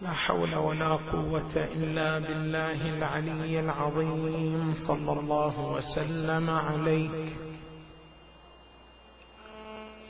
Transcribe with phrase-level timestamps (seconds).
[0.00, 4.72] لا حول ولا قوة إلا بالله العلي العظيم.
[4.72, 7.36] صلى الله وسلم عليك.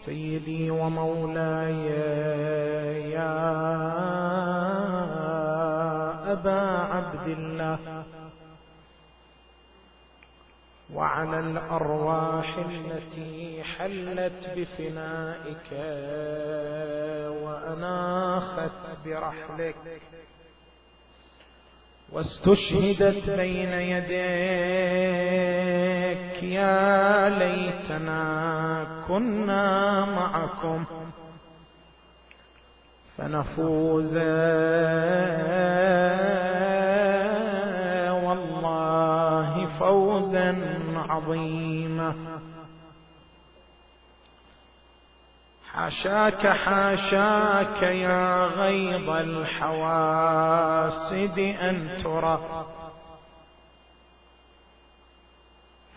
[0.06, 1.87] سيدي ومولاي
[3.11, 3.34] يا
[6.33, 7.99] أبا عبد الله.
[10.95, 15.72] وعلى الأرواح التي حلت بفنائك
[17.43, 18.73] وأناخت
[19.05, 20.01] برحلك.
[22.12, 24.11] واستشهدت بين يديك
[26.43, 28.25] يا ليتنا
[29.09, 30.84] كنا معكم.
[33.17, 34.17] فنفوز
[41.20, 42.15] عظيمة.
[45.73, 50.59] حاشاك حاشاك يا غيظ الحواسد
[51.38, 52.66] أن ترى.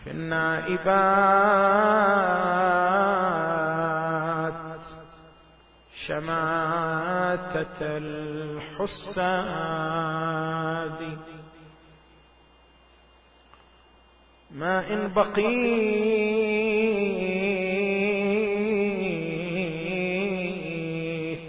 [0.04, 1.24] في النائبات
[6.06, 9.34] شماتة الحساد.
[14.54, 15.34] ما إن بقيت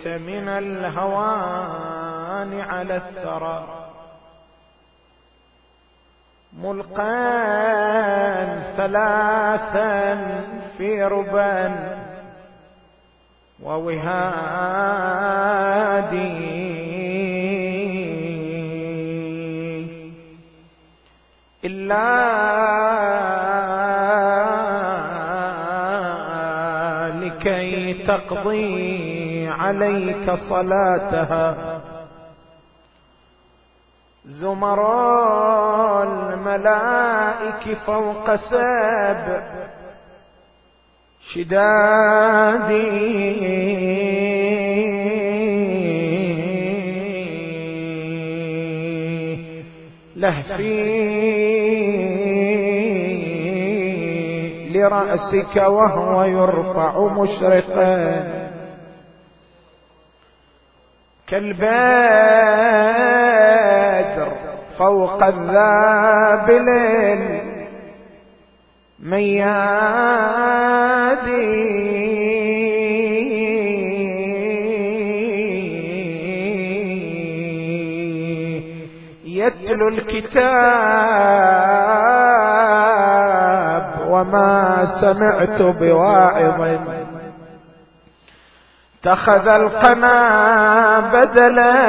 [0.08, 3.68] من الهوان على الثرى.
[6.54, 10.16] ملقان ثلاثا
[10.78, 11.96] في ربا
[13.64, 14.16] ووهادي
[21.66, 22.06] إلا
[27.20, 31.82] لكي تقضي عليك صلاتها.
[34.26, 34.82] زمر
[36.04, 39.44] الملائك فوق سبع
[41.22, 42.76] شدادي
[50.26, 50.96] لهفي
[54.70, 58.36] لرأسك وهو يرفع مشرقا.
[61.28, 61.66] كالبدر
[64.78, 66.70] فوق الذابل
[69.00, 69.76] ميادي
[79.46, 80.26] يتلو الكتاب
[84.10, 86.78] وما سمعت بواعظ.
[89.00, 91.86] اتخذ القنا بدلا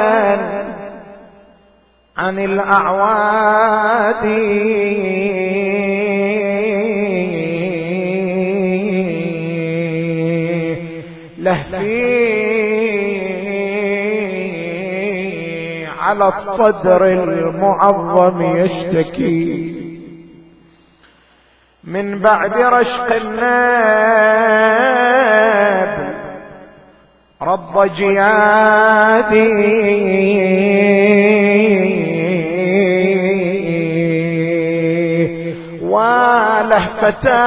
[2.17, 4.25] عن الأعواد.
[11.37, 12.06] لهفي
[16.07, 19.77] على الصدر المعظم يشتكي.
[21.83, 24.57] من بعد رشق الناب
[27.41, 29.47] رض جيادي.
[37.17, 37.37] ولهفتاه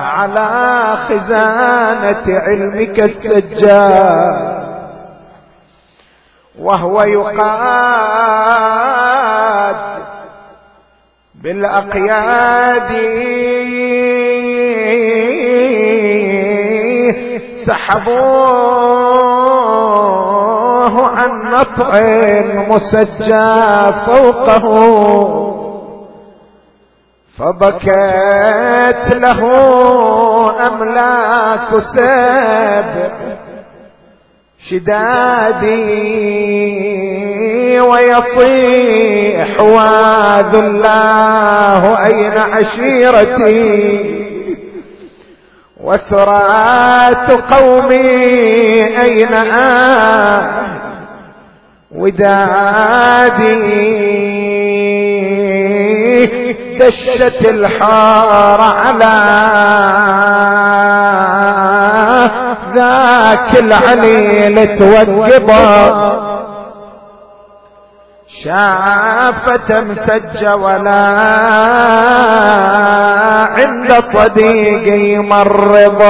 [0.00, 4.59] على خزانة علمك السجاد.
[6.60, 8.50] وهو يقاد
[11.34, 12.90] بالأقياد.
[17.66, 19.00] سحبوه
[21.06, 22.00] عن نطع
[22.68, 24.66] مسجى فوقه
[27.38, 29.40] فبكت له
[30.66, 33.10] أملاك سبع
[34.70, 35.80] شدادي
[37.80, 44.20] ويصيح واذ الله أين عشيرتي؟
[45.80, 50.70] وسرات قومي أين آه
[51.90, 53.54] ودادي
[56.80, 59.20] دشت الحار على
[62.74, 66.30] ذاك العليل توقبه
[68.28, 71.00] شافة مسجة ولا
[73.56, 76.02] عند صديقي مرض.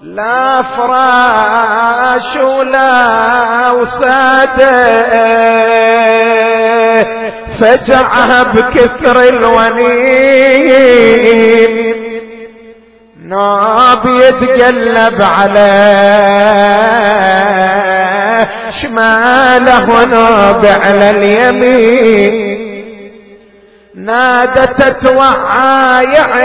[0.00, 4.70] لا فراش ولا وساده
[7.60, 10.70] فجعها بكثر الونين.
[13.30, 15.70] ناب يتقلب على
[18.70, 22.70] شماله ناب على اليمين.
[23.94, 26.40] نادت توعى يعز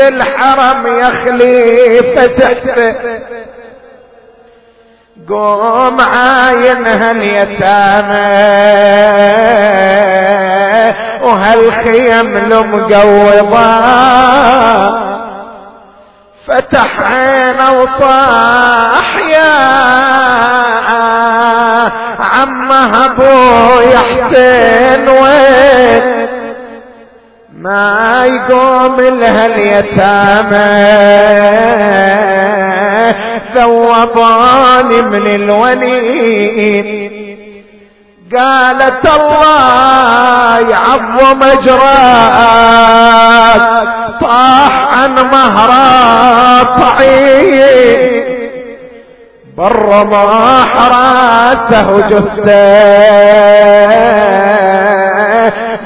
[0.00, 2.56] الحرم يا خليفة
[5.28, 8.44] قوم عاينها اليتامى
[11.22, 13.84] وهالخيم المقوضة
[16.46, 19.54] فتح عينه وصاح يا
[22.20, 26.28] عمه ابويا حسين وين؟
[27.58, 30.94] ما يقوم لها اليتامى
[33.54, 37.13] ذوبان من الونين.
[38.36, 42.84] قالت الله يعظم اجراك
[44.20, 48.24] طاح عن مهرات طعيم.
[49.56, 50.24] بر ما
[50.90, 52.54] راسه جثته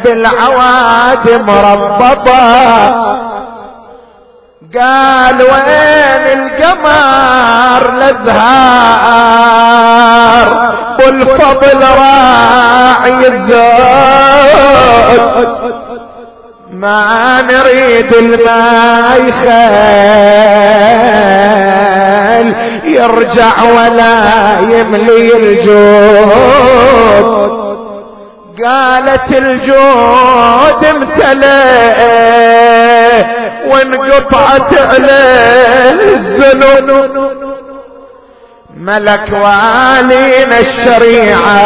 [0.04, 3.08] بالعوادم ربطه.
[4.74, 7.82] قال وين القمر
[10.18, 14.78] الازهار والفضل راعي الزود
[16.72, 19.48] ما نريد الماء يخال
[22.84, 26.88] يرجع ولا يملي الجود.
[28.64, 31.98] قالت الجود امتلئ
[33.68, 37.47] وانقطعت عليه الزنون.
[38.88, 41.58] ملك والينا الشريعة.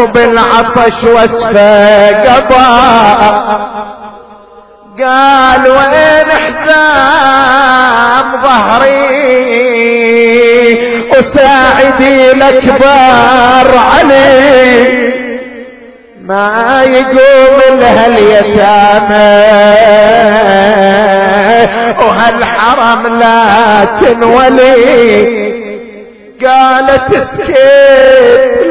[0.00, 3.66] وبالعطش وسفى قضاء.
[5.02, 9.06] قال وين حزام ظهري؟
[11.18, 15.25] وساعدي الأكبر علي.
[16.26, 19.46] ما يقوم لها اليتامى
[22.06, 24.76] وهالحرم لا تنولي
[26.46, 27.56] قالت اسكت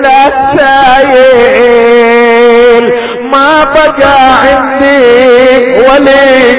[0.03, 0.29] لا
[1.55, 2.93] تسايل
[3.31, 4.99] ما بقى عندي
[5.79, 6.55] ولي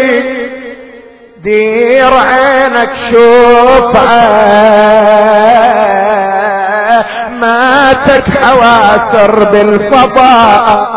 [1.43, 3.97] دير عينك شوف
[7.31, 10.97] ماتت حواثر بالفضاء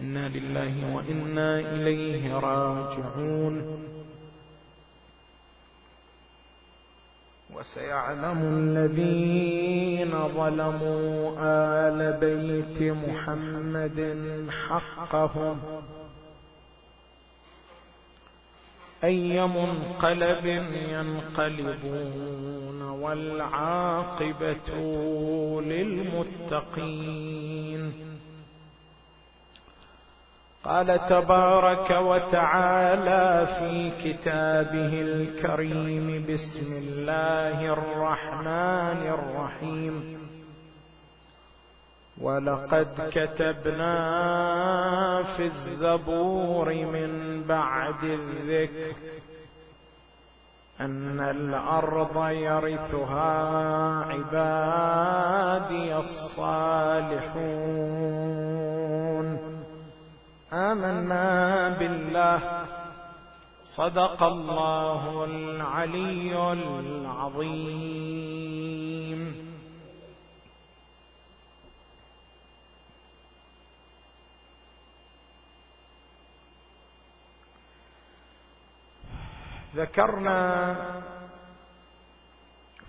[0.00, 3.84] إنا لله وإنا إليه راجعون.
[7.54, 13.98] وسيعلم الذين ظلموا آل بيت محمد
[14.68, 15.58] حقهم.
[19.04, 20.46] أي منقلب
[20.90, 24.70] ينقلبون والعاقبة
[25.60, 27.12] للمتقين.
[30.64, 40.27] قال تبارك وتعالى في كتابه الكريم بسم الله الرحمن الرحيم.
[42.20, 43.94] ولقد كتبنا
[45.36, 48.96] في الزبور من بعد الذكر
[50.80, 53.32] أن الأرض يرثها
[54.04, 56.58] عبادي الصالحون.
[60.52, 62.40] آمنا بالله.
[63.62, 68.08] صدق الله العلي العظيم.
[79.74, 80.76] ذكرنا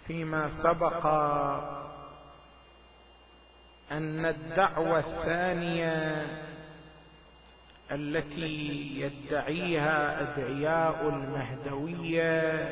[0.08, 1.06] فيما سبق
[3.92, 6.28] أن الدعوة الثانية
[7.92, 12.70] التي يدعيها أدعياء المهدوية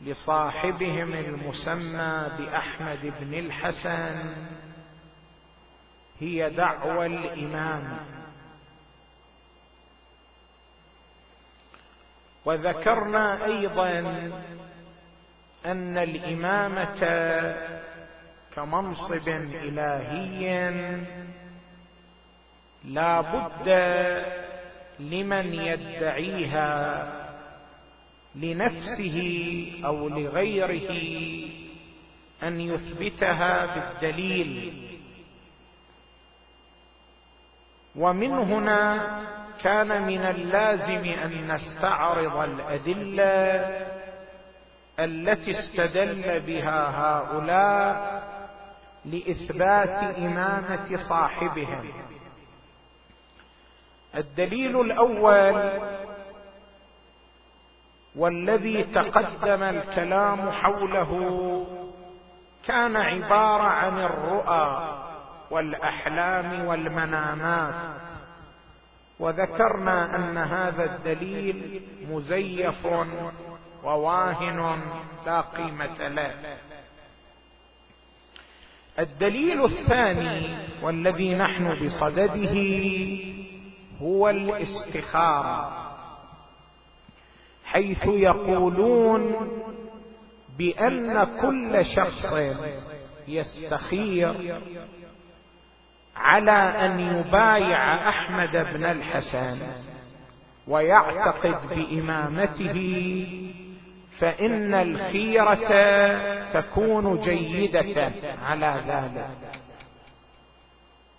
[0.00, 4.36] لصاحبهم المسمى بأحمد بن الحسن
[6.20, 8.13] هي دعوى الامامه
[12.44, 13.98] وذكرنا أيضا
[15.66, 17.00] أن الإمامة
[18.54, 20.70] كمنصب إلهي
[22.84, 23.68] لا بد
[24.98, 27.06] لمن يدعيها
[28.34, 29.18] لنفسه
[29.84, 30.90] أو لغيره
[32.42, 34.80] أن يثبتها بالدليل.
[37.96, 43.86] ومن هنا كان من اللازم أن نستعرض الأدلة
[45.00, 48.22] التي استدل بها هؤلاء
[49.04, 51.92] لإثبات إمامة صاحبهم.
[54.14, 55.80] الدليل الأول
[58.16, 61.10] والذي تقدم الكلام حوله
[62.64, 64.98] كان عبارة عن الرؤى
[65.50, 68.03] والأحلام والمنامات.
[69.18, 72.86] وذكرنا أن هذا الدليل مزيف
[73.84, 74.80] وواهن
[75.26, 76.58] لا قيمة له.
[78.98, 82.54] الدليل الثاني والذي نحن بصدده
[84.00, 85.72] هو الاستخارة
[87.64, 89.34] حيث يقولون
[90.58, 92.34] بأن كل شخص
[93.28, 94.60] يستخير
[96.16, 99.62] على أن يبايع أحمد بن الحسن
[100.68, 102.78] ويعتقد بإمامته
[104.18, 105.72] فإن الخيرة
[106.52, 109.60] تكون جيدة على ذلك.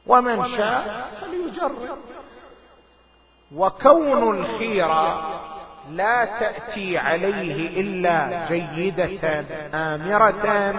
[0.08, 1.98] ومن شاء فليجرب.
[3.56, 5.42] وكون الخيرة
[5.90, 10.72] لا تأتي عليه إلا جيدة آمرة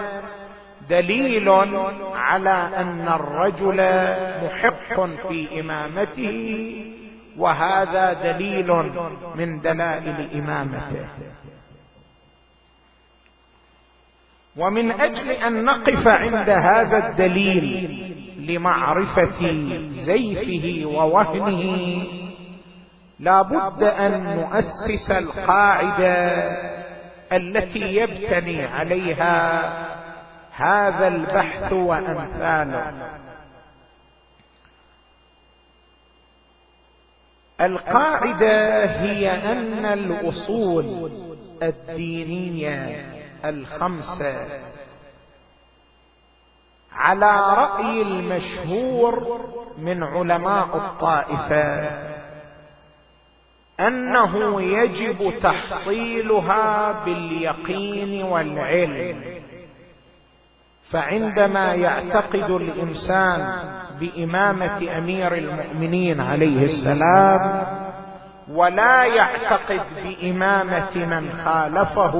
[0.89, 1.49] دليل
[2.13, 3.77] على أن الرجل
[4.43, 6.83] محق في إمامته
[7.37, 8.67] وهذا دليل
[9.35, 11.07] من دلائل إمامته.
[14.57, 17.97] ومن أجل أن نقف عند هذا الدليل
[18.37, 19.57] لمعرفة
[19.91, 22.03] زيفه ووهنه
[23.19, 26.33] لا بد أن نؤسس القاعدة
[27.31, 29.96] التي يبتني عليها
[30.57, 32.93] هذا البحث وأمثاله.
[37.61, 41.11] القاعدة هي أن الأصول
[41.63, 43.05] الدينية
[43.45, 44.47] الخمسة.
[46.91, 49.39] على رأي المشهور
[49.77, 51.89] من علماء الطائفة
[53.79, 59.36] أنه يجب تحصيلها باليقين والعلم.
[60.89, 63.47] فعندما يعتقد الإنسان
[63.99, 67.67] بإمامة أمير المؤمنين عليه السلام
[68.51, 72.13] ولا يعتقد بإمامة من خالفه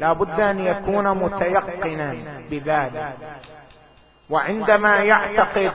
[0.00, 2.14] لا بد أن يكون متيقنا
[2.50, 3.16] بذلك.
[4.30, 5.72] وعندما يعتقد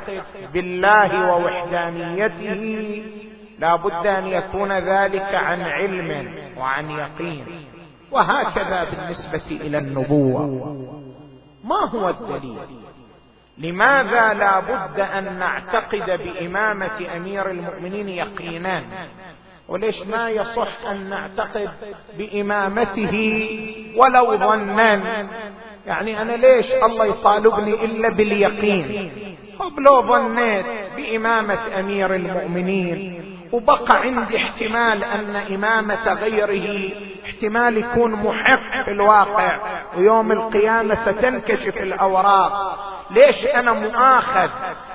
[0.53, 3.03] بالله ووحدانيته
[3.60, 7.46] لا بد أن يكون ذلك عن علم وعن يقين.
[8.12, 11.11] وهكذا بالنسبة إلى النبوة.
[11.63, 12.58] ما هو الدليل؟
[13.58, 18.84] لماذا لا بد أن نعتقد بإمامة أمير المؤمنين يقينا؟
[19.68, 21.70] وليش ما يصح أن نعتقد
[22.18, 23.13] بإمامته
[23.98, 25.27] ولو ظنا؟
[25.88, 29.12] يعني أنا ليش الله يطالبني إلا باليقين؟
[29.60, 30.65] طب لو ظنيت
[30.98, 36.91] بإمامة أمير المؤمنين وبقى عندي احتمال أن إمامة غيره
[37.25, 39.60] احتمال يكون محق في الواقع
[39.98, 42.78] ويوم القيامة ستنكشف الأوراق.
[43.12, 44.50] ليش أنا مؤاخذ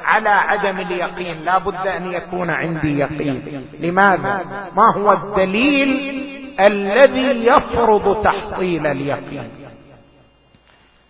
[0.04, 3.66] على عدم اليقين؟ لا بد أن يكون عندي يقين.
[3.80, 4.44] لماذا؟
[4.76, 6.22] ما هو الدليل
[6.60, 9.50] الذي يفرض تحصيل اليقين؟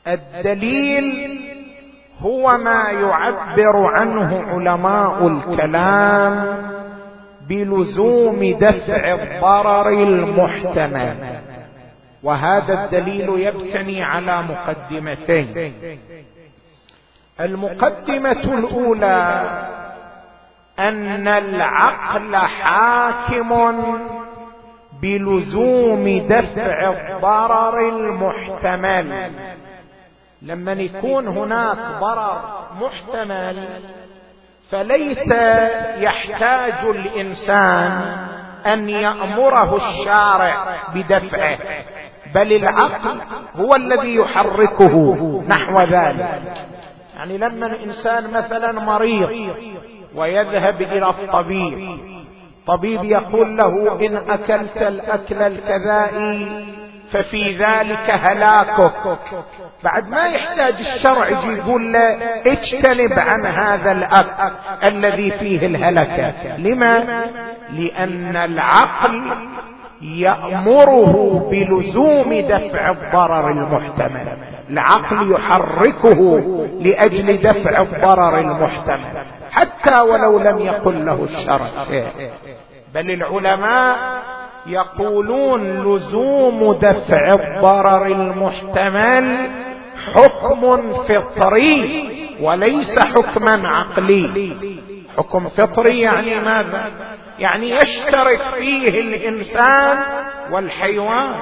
[0.07, 1.39] الدليل
[2.21, 6.67] هو ما يعبر عنه علماء الكلام
[7.49, 11.41] بلزوم دفع الضرر المحتمل.
[12.23, 15.73] وهذا الدليل يبتني على مقدمتين.
[17.41, 19.51] المقدمة الأولى
[20.79, 23.51] أن العقل حاكم
[25.03, 29.31] بلزوم دفع الضرر المحتمل.
[30.43, 32.41] لما يكون هناك ضرر
[32.81, 33.67] محتمل
[34.71, 35.31] فليس
[35.99, 37.91] يحتاج الإنسان
[38.67, 40.55] أن يأمره الشارع
[40.95, 41.59] بدفعه
[42.35, 43.21] بل العقل
[43.57, 44.97] هو الذي يحركه
[45.49, 46.53] نحو ذلك.
[47.17, 49.51] يعني لما الإنسان مثلا مريض
[50.15, 51.99] ويذهب إلى الطبيب
[52.67, 56.67] طبيب يقول له إن أكلت الأكل الكذائي
[57.11, 59.19] ففي ذلك هلاكك.
[59.85, 64.53] بعد ما يحتاج الشرع يقول له اجتنب عن هذا الأك
[64.85, 66.57] الذي فيه الهلكة.
[66.57, 67.25] لما؟
[67.71, 69.31] لأن العقل
[70.03, 74.39] يأمره بلزوم دفع الضرر المحتمل.
[74.71, 76.41] العقل يحركه
[76.81, 79.27] لأجل دفع الضرر المحتمل.
[79.51, 81.67] حتى ولو لم يقل له الشرع
[82.95, 83.99] بل العلماء
[84.67, 89.51] يقولون لزوم دفع الضرر المحتمل
[90.15, 94.51] حكم فطري وليس حكما عقلي.
[95.17, 96.91] حكم فطري يعني ماذا؟
[97.39, 99.99] يعني يشترك فيه الإنسان
[100.53, 101.35] والحيوان.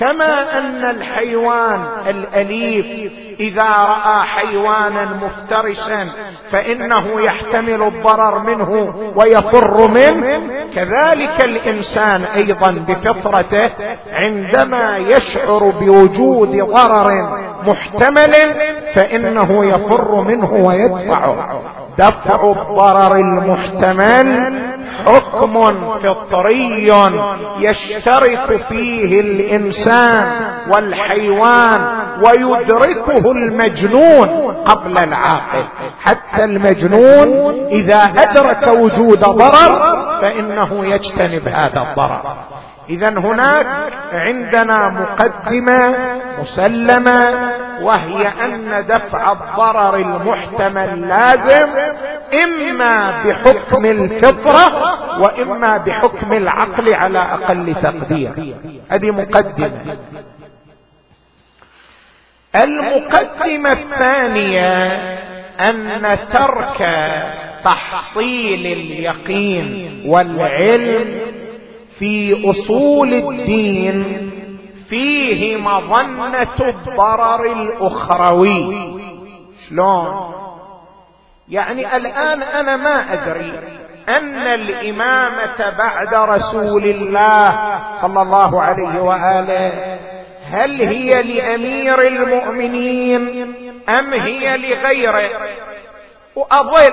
[0.00, 6.06] كما أن الحيوان الأليف إذا رأى حيوانا مفترسا
[6.50, 10.40] فإنه يحتمل الضرر منه ويفر منه.
[10.74, 13.70] كذلك الإنسان أيضا بفطرته
[14.12, 17.12] عندما يشعر بوجود ضرر
[17.66, 18.34] محتمل
[18.94, 21.62] فإنه يفر منه ويدفعه.
[21.98, 26.92] دفع الضرر المحتمل حكم فطري
[27.58, 30.26] يشترك فيه الإنسان
[30.70, 31.80] والحيوان
[32.22, 34.28] ويدركه المجنون
[34.64, 35.64] قبل العاقل.
[36.00, 37.28] حتى المجنون
[37.68, 42.22] إذا أدرك وجود ضرر فإنه يجتنب هذا الضرر.
[42.90, 45.94] اذا هناك عندنا مقدمة
[46.40, 47.32] مسلمة
[47.82, 51.68] وهي أن دفع الضرر المحتمل لازم
[52.44, 54.72] إما بحكم الفطرة
[55.20, 58.54] وإما بحكم العقل على أقل تقدير.
[58.90, 59.96] هذه مقدمه
[62.56, 64.86] المقدمة الثانية
[65.60, 66.98] أن ترك
[67.64, 71.20] تحصيل اليقين والعلم
[71.98, 74.30] في أصول الدين
[74.88, 78.98] فيه مظنه الضرر الأخروي.
[79.68, 80.34] شلون؟
[81.48, 83.78] يعني الآن أنا ما أدري
[84.08, 89.98] أن الإمامة بعد رسول الله صلى الله عليه وآله
[90.44, 93.54] هل هي لأمير المؤمنين
[93.88, 95.30] أم هي لغيره؟
[96.36, 96.92] واظل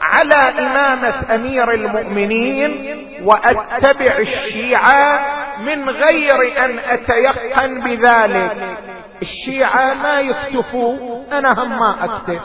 [0.00, 5.20] على إمامة أمير المؤمنين وأتبع الشيعة
[5.66, 8.78] من غير أن أتيقن بذلك.
[9.22, 10.94] الشيعة ما يكتفوا
[11.32, 12.42] أنا هم ما أكتف.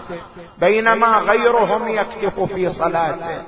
[0.57, 3.41] بينما غيرهم يكتف في صلاته.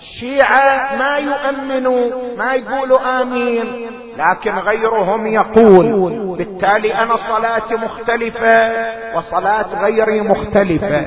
[0.00, 8.72] الشيعة ما يؤمنوا ما يقولوا آمين لكن غيرهم يقول بالتالي أنا صلاتي مختلفة
[9.16, 11.06] وصلاة غيري مختلفة.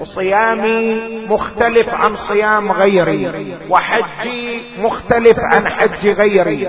[0.00, 6.68] وصيامي مختلف عن صيام غيري وحجي مختلف عن حج غيري.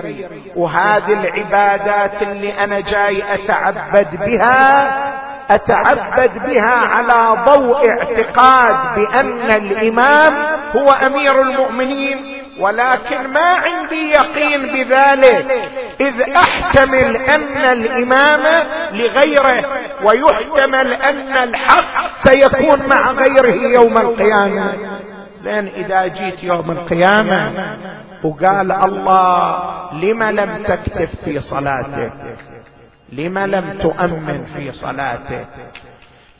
[0.55, 10.33] وهذه العبادات اللي أنا جاي أتعبد بها أتعبد بها على ضوء اعتقاد بأن الإمام
[10.75, 12.40] هو أمير المؤمنين.
[12.59, 15.69] ولكن ما عندي يقين بذلك
[16.01, 19.65] إذ أحتمل أن الإمام لغيره
[20.03, 24.73] ويحتمل أن الحق سيكون مع غيره يوم القيامة.
[25.31, 27.51] زين إذا جيت يوم القيامة
[28.23, 32.13] وقال الله لم لم تكتف في صلاتك؟
[33.11, 35.47] لم لم تؤمن في صلاتك؟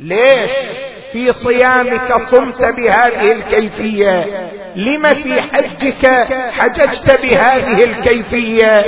[0.02, 0.52] ليش
[1.12, 4.26] في صيامك صمت بهذه الكيفية؟
[4.76, 6.06] لم في حجك
[6.60, 8.80] حججت بهذه الكيفية؟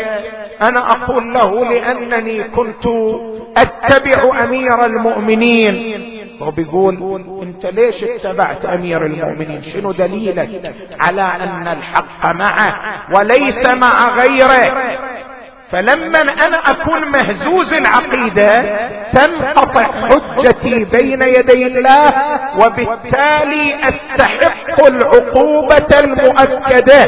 [0.62, 2.86] أنا أقول له لأنني كنت
[3.58, 5.94] أتبع أمير المؤمنين.
[6.42, 6.96] هو بيقول
[7.44, 12.70] أنت ليش اتبعت أمير المؤمنين؟ شنو دليلك على أن الحق معه
[13.16, 14.74] وليس مع غيره؟
[15.74, 18.62] فلما أنا أكون مهزوز العقيده
[19.14, 22.14] تنقطع حجتي بين يدي الله
[22.58, 27.06] وبالتالي أستحق العقوبة المؤكدة.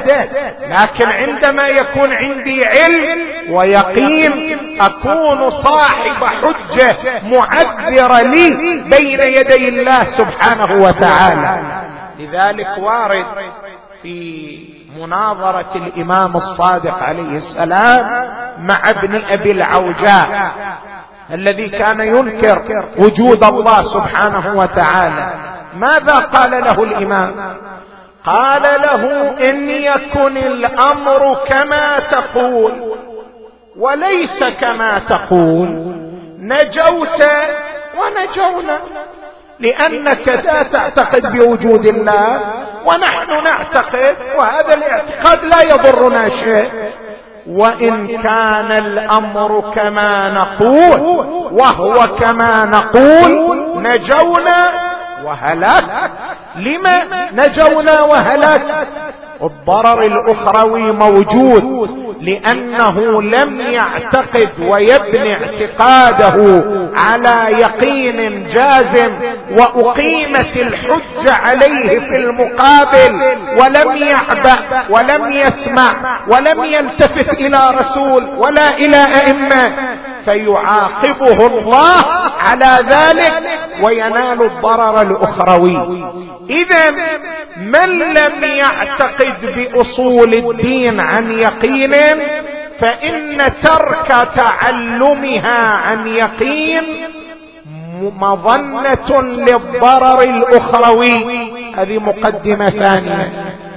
[0.70, 10.84] لكن عندما يكون عندي علم ويقين أكون صاحب حجة معذرة لي بين يدي الله سبحانه
[10.84, 11.62] وتعالى.
[12.20, 13.26] لذلك وارد
[14.04, 18.06] في مناظرة الإمام الصادق عليه السلام
[18.60, 20.52] مع ابن أبي العوجاء
[21.32, 25.34] الذي كان ينكر وجود الله سبحانه وتعالى.
[25.76, 27.56] ماذا قال له الإمام؟
[28.24, 32.96] قال له إن يكن الأمر كما تقول
[33.80, 35.68] وليس كما تقول.
[36.40, 37.22] نجوت
[37.98, 38.80] ونجونا.
[39.60, 42.40] لأنك لا تعتقد بوجود الله
[42.86, 46.72] ونحن نعتقد وهذا الاعتقاد لا يضرنا شيء.
[47.48, 51.00] وإن كان الأمر كما نقول
[51.52, 54.72] وهو كما نقول نجونا
[55.26, 56.12] وهلك
[56.56, 58.88] لما نجونا وهلك
[59.44, 61.64] الضرر الأخروي موجود.
[62.22, 66.64] لأنه لم يعتقد ويبني اعتقاده
[66.96, 69.12] على يقين جازم
[69.52, 73.22] وأقيمت الحجة عليه في المقابل
[73.58, 74.58] ولم يعبأ
[74.90, 79.72] ولم يسمع ولم يلتفت إلى رسول ولا إلى أئمة.
[80.26, 82.06] فيعاقبه الله
[82.40, 83.34] على ذلك
[83.84, 86.06] وينال الضرر الأخروي.
[86.50, 86.92] إذا
[87.58, 91.32] من لم يعتقد بأصول الدين عن
[92.06, 92.46] يقين
[92.80, 96.84] فإن ترك تعلمها عن يقين
[98.02, 101.26] مظنة للضرر الأخروي.
[101.76, 103.32] هذه مقدمة ثانية.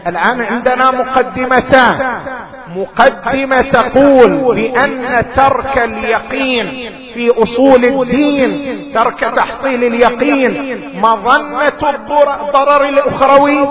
[0.06, 2.20] الآن عندنا مقدمتان.
[2.76, 13.68] مقدمة تقول بأن ترك اليقين في أصول الدين ترك تحصيل اليقين مظنة الضرر الأخروي.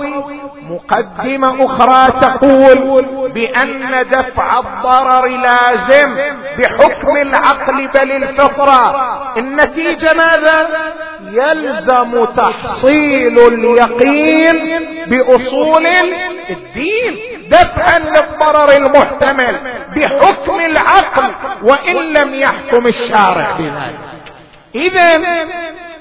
[0.69, 6.15] مقدمة أخرى تقول بأن دفع الضرر لازم
[6.59, 8.95] بحكم العقل بل الفطرة.
[9.37, 10.69] النتيجة ماذا؟
[11.31, 15.85] يلزم تحصيل اليقين بأصول
[16.49, 17.17] الدين
[17.51, 19.55] دفعا للضرر المحتمل
[19.95, 21.31] بحكم العقل
[21.63, 23.47] وإن لم يحكم الشارع.
[23.59, 23.97] بذلك
[24.75, 25.19] اذا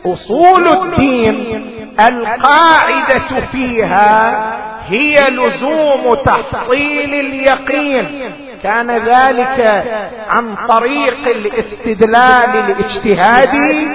[0.06, 4.42] أصول الدين القاعدة فيها
[4.88, 8.20] هي لزوم تحصيل اليقين.
[8.62, 9.84] كان ذلك
[10.28, 13.88] عن طريق الاستدلال الاجتهادي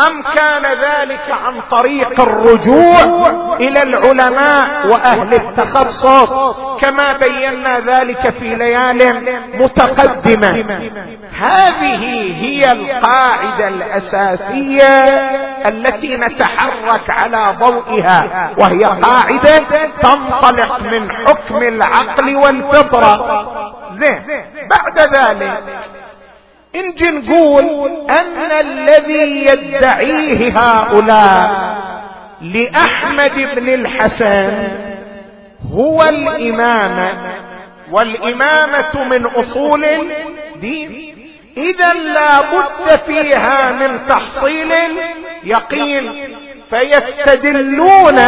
[0.00, 3.02] أم كان ذلك عن طريق الرجوع
[3.60, 9.22] إلى العلماء وأهل التخصص؟ كما بينا ذلك في ليال
[9.54, 10.66] متقدمة.
[11.40, 12.04] هذه
[12.44, 14.88] هي القاعدة الأساسية
[15.68, 19.58] التي نتحرك على ضوئها وهي قاعدة
[20.02, 23.46] تنطلق من حكم العقل والفطرة.
[23.90, 24.22] زين
[24.70, 25.62] بعد ذلك
[26.76, 27.64] نجي نقول
[28.10, 31.76] أن الذي يدعيه هؤلاء
[32.40, 34.68] لأحمد بن الحسن
[35.72, 37.08] هو الامامه
[37.90, 41.16] والإمامة من أصول الدين.
[41.56, 44.72] إذا لا بد فيها من تحصيل
[45.44, 46.36] يقين
[46.70, 48.18] فيستدلون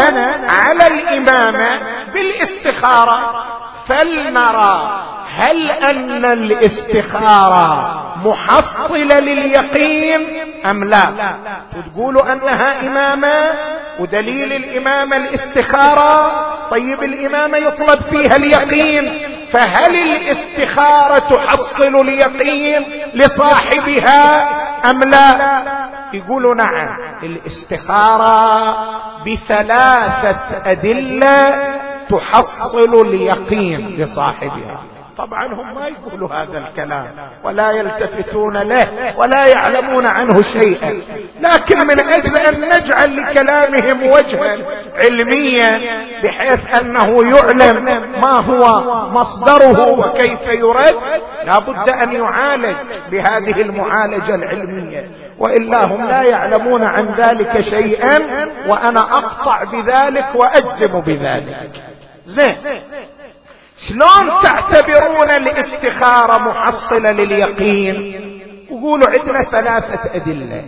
[0.48, 1.68] على الإمامة
[2.14, 3.44] بالإستخارة.
[3.88, 5.04] فلنرى
[5.38, 10.20] هل أن الاستخارة محصلة لليقين
[10.66, 11.08] أم لا؟
[11.76, 13.44] وتقولوا أنها إمامة
[14.00, 16.30] ودليل الإمامة الاستخارة
[16.70, 24.48] طيب الإمامة يطلب فيها اليقين فهل الاستخارة تحصل اليقين لصاحبها
[24.90, 25.38] أم لا؟
[26.12, 26.88] يقولوا نعم
[27.22, 28.76] الاستخارة
[29.26, 31.54] بثلاثة أدلة
[32.10, 34.82] تحصل اليقين لصاحبها.
[35.18, 41.00] طبعا هم ما يقولوا هذا الكلام ولا يلتفتون له ولا يعلمون عنه شيئا.
[41.40, 44.56] لكن من أجل أن نجعل لكلامهم وجها
[44.96, 45.80] علميا
[46.22, 47.84] بحيث أنه يعلم
[48.22, 50.96] ما هو مصدره وكيف يرد
[51.44, 52.76] لا بد أن يعالج
[53.10, 55.10] بهذه المعالجة العلمية.
[55.38, 58.18] وإلا هم لا يعلمون عن ذلك شيئا
[58.68, 61.70] وأنا أقطع بذلك وأجزم بذلك.
[62.24, 62.56] زين.
[63.78, 68.28] شلون تعتبرون الاستخارة محصلة لليقين؟
[68.70, 70.64] وقولوا عندنا ثلاثة أدلة.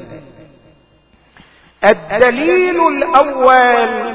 [1.85, 4.14] الدليل الأول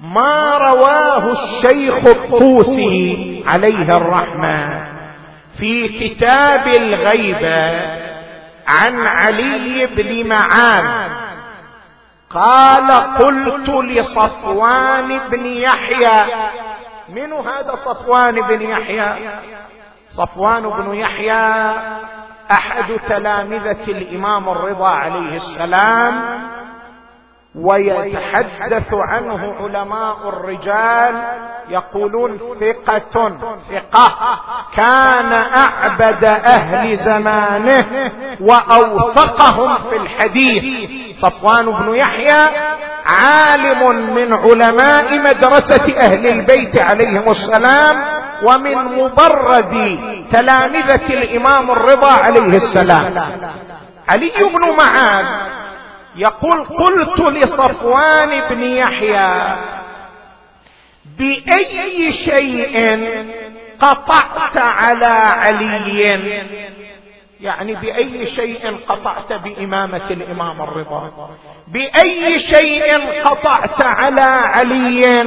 [0.00, 4.86] ما رواه الشيخ الطوسي عليه الرحمة
[5.58, 7.70] في كتاب الغيبة
[8.66, 11.10] عن علي بن معاذ.
[12.30, 16.24] قال قلت لصفوان بن يحيى
[17.08, 19.28] من هذا صفوان بن يحيى؟
[20.08, 21.74] صفوان بن يحيى
[22.50, 26.22] أحد تلامذة الإمام الرضا عليه السلام.
[27.54, 31.14] ويتحدث عنه علماء الرجال
[31.68, 33.36] يقولون ثقة
[33.70, 34.16] ثقة.
[34.76, 37.84] كان أعبد أهل زمانه
[38.40, 40.90] وأوثقهم في الحديث.
[41.20, 42.48] صفوان بن يحيى
[43.06, 48.04] عالم من علماء مدرسة أهل البيت عليهم السلام
[48.42, 49.74] ومن مبرز
[50.32, 53.14] تلامذة الإمام الرضا عليه السلام.
[54.08, 55.26] علي بن معاذ
[56.16, 59.56] يقول قلت لصفوان بن يحيى
[61.18, 62.98] بأي شيء
[63.80, 66.20] قطعت على علي؟
[67.40, 71.30] يعني بأي شيء قطعت بإمامة الإمام الرضا؟
[71.68, 75.24] بأي شيء قطعت على علي؟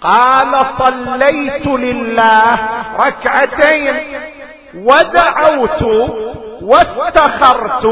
[0.00, 2.58] قال صليت لله
[2.98, 4.20] ركعتين.
[4.74, 5.82] ودعوت
[6.62, 7.84] واستخرت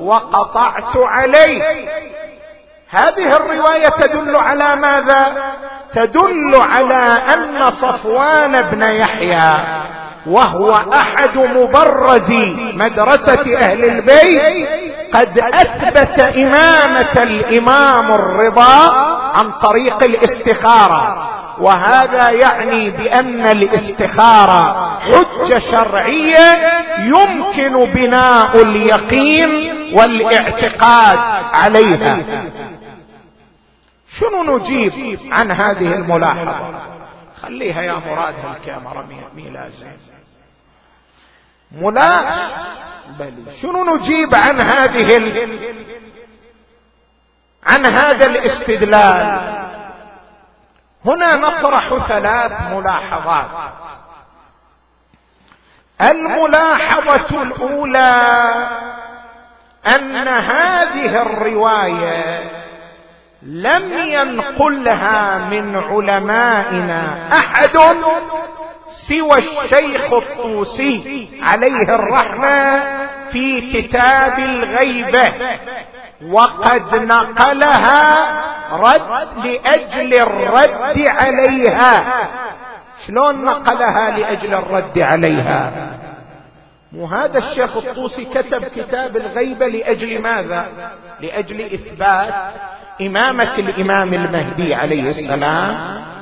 [0.00, 1.62] وقطعت عليه
[2.90, 5.52] هذه الرواية تدل على ماذا؟
[5.92, 9.52] تدل على أن صفوان بن يحيى
[10.26, 14.68] وهو أحد مبرزي مدرسة أهل البيت
[15.14, 18.94] قد أثبت إمامة الإمام الرضا
[19.34, 21.28] عن طريق الاستخارة.
[21.60, 26.60] وهذا يعني بأن الاستخارة حجة شرعية
[26.98, 29.50] يمكن بناء اليقين
[29.94, 31.18] والاعتقاد
[31.52, 32.24] عليها.
[34.18, 36.60] شنو نجيب عن هذه الملاحظة؟
[37.42, 39.86] خليها يا مراد هالكاميرا مي لازم
[41.72, 42.20] ملا
[43.18, 45.50] بل شنو نجيب عن هذه ال...
[47.66, 49.69] عن هذا الاستدلال؟
[51.06, 53.46] هنا نطرح ثلاث ملاحظات.
[56.00, 58.52] الملاحظة الأولى
[59.86, 62.40] أن هذه الرواية
[63.42, 67.78] لم ينقلها من علمائنا أحد
[68.86, 72.80] سوى الشيخ الطوسي عليه الرحمة
[73.30, 75.32] في كتاب الغيبة.
[76.28, 78.26] وقد نقلها
[78.76, 82.04] رد لأجل الرد عليها.
[83.06, 85.72] شلون نقلها لأجل الرد عليها؟
[86.96, 92.34] وهذا الشيخ الطوسي كتب كتاب الغيبة لأجل ماذا؟ لأجل إثبات
[93.00, 95.74] إمامة الإمام المهدي عليه السلام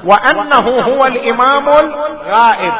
[0.04, 2.72] وأنه هو الإمام الغائب.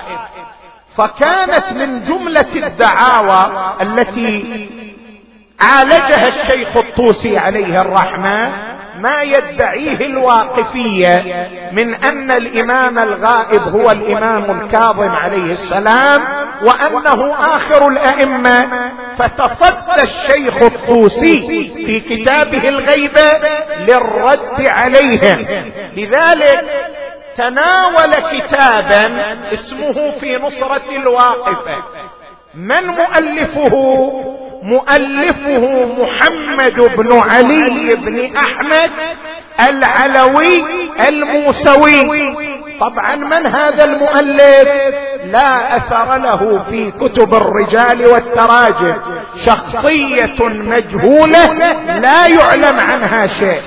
[0.97, 4.88] فكانت من جملة الدعاوى التي
[5.61, 8.53] عالجها الشيخ الطوسي عليه الرحمة
[9.01, 11.23] ما يدعيه الواقفية
[11.73, 16.23] من أن الإمام الغائب هو الإمام الكاظم عليه السلام
[16.63, 18.69] وأنه آخر الأئمة.
[19.19, 23.33] فتصدى الشيخ الطوسي في كتابه الغيبه
[23.79, 25.47] للرد عليهم.
[25.97, 26.65] لذلك
[27.37, 31.77] تناول كتابا اسمه في نصرة الواقفة.
[32.55, 33.75] من مؤلفه؟
[34.63, 38.91] مؤلفه محمد بن علي بن أحمد
[39.69, 40.65] العلوي
[41.09, 42.37] الموسوي.
[42.81, 44.69] طبعا من هذا المؤلف؟
[45.25, 48.97] لا أثر له في كتب الرجال والتراجم.
[49.37, 51.47] شخصية مجهولة
[51.99, 53.61] لا يعلم عنها شيء.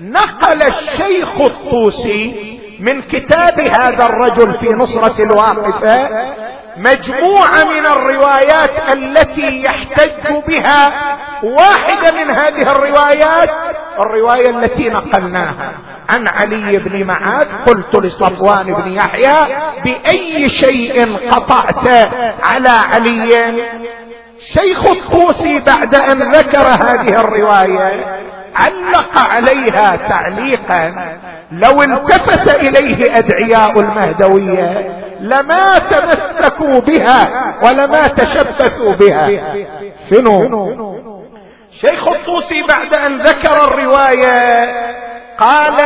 [0.00, 6.08] نقل الشيخ الطوسي من كتاب هذا الرجل في نصرة الواقفة
[6.80, 10.92] مجموعة من الروايات التي يحتج بها
[11.42, 13.50] واحدة من هذه الروايات
[13.98, 15.72] الرواية التي نقلناها.
[16.10, 19.36] عن علي بن معاذ قلت لصفوان بن يحيى
[19.84, 22.10] بأي شيء قطعت
[22.42, 23.54] على علي؟
[24.38, 28.20] شيخ الطوسي بعد أن ذكر هذه الرواية
[28.56, 30.92] علق عليها تعليقا
[31.52, 37.28] لو التفت إليه أدعياء المهدوية لما تمسكوا بها
[37.62, 39.28] ولما تشبثوا بها.
[40.10, 40.96] شنو؟
[41.70, 44.64] شيخ الطوسي بعد أن ذكر الرواية
[45.40, 45.80] قال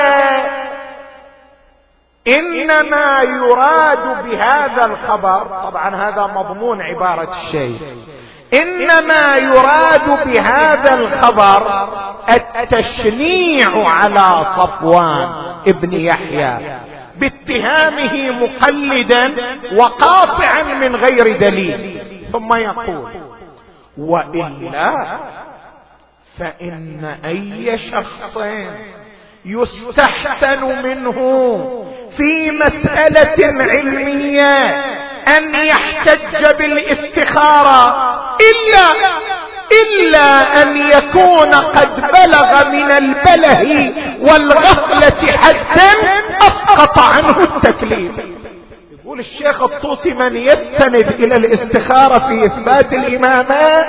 [2.29, 7.83] إنما يراد بهذا الخبر طبعا هذا مضمون عبارة الشيخ
[8.55, 11.89] إنما يراد بهذا الخبر
[12.29, 16.81] التشنيع على صفوان ابن يحيى
[17.17, 19.35] باتهامه مقلدا
[19.77, 22.05] وقاطعا من غير دليل.
[22.33, 23.23] ثم يقول
[23.99, 25.19] وإلا
[26.39, 28.39] فإن أي شخص
[29.45, 31.15] يستحسن منه
[32.17, 34.85] في مسألة علمية
[35.37, 37.95] أن يحتج بالاستخارة
[38.41, 39.15] إلا
[39.73, 45.91] إلا أن يكون قد بلغ من البله والغفلة حدا
[46.41, 48.13] أسقط عنه التكليف.
[49.05, 53.87] يقول الشيخ الطوسي من يستند إلى الاستخارة في إثبات الإمامة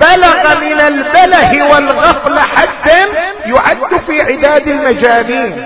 [0.00, 3.08] بلغ من البله والغفله حدا
[3.46, 5.64] يعد في عداد المجانين.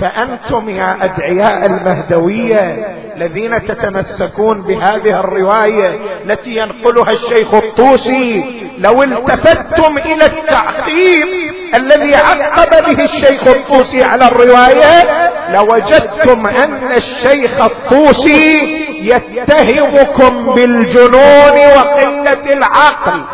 [0.00, 8.44] فأنتم يا أدعياء المهدوية الذين تتمسكون بهذه الرواية التي ينقلها الشيخ الطوسي
[8.78, 11.26] لو التفتتم إلى التعقيب
[11.74, 18.60] الذي عقب به الشيخ الطوسي على الرواية لوجدتم أن الشيخ الطوسي
[19.08, 23.24] يتهمكم بالجنون وقلة العقل.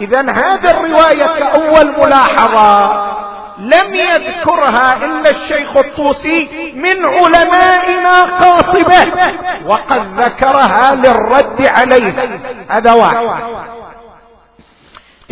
[0.00, 3.12] اذا هذه الرواية كأول ملاحظة
[3.58, 9.12] لم يذكرها إلا الشيخ الطوسي من علمائنا قاطبة
[9.66, 12.14] وقد ذكرها للرد عليه.
[12.68, 13.26] هذا واحد.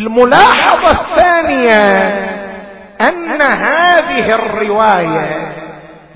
[0.00, 2.08] الملاحظة الثانية
[3.00, 5.52] أن هذه الرواية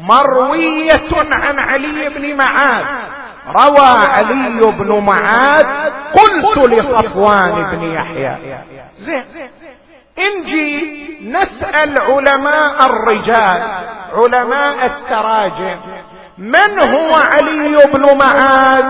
[0.01, 2.85] مروية عن علي بن معاذ.
[3.55, 5.67] روى علي بن معاذ
[6.15, 8.37] قلت لصفوان بن يحيى.
[8.95, 9.25] زين.
[10.19, 13.63] انجي نسأل علماء الرجال
[14.17, 15.77] علماء التراجم
[16.39, 18.85] من هو علي بن معاذ؟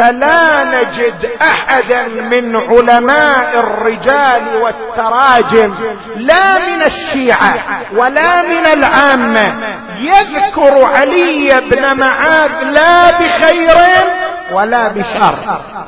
[0.00, 5.74] فلا نجد أحدا من علماء الرجال والتراجم
[6.16, 7.54] لا من الشيعة
[7.96, 9.54] ولا من العامة.
[9.98, 13.76] يذكر علي بن معاذ لا بخير
[14.52, 15.34] ولا بشر.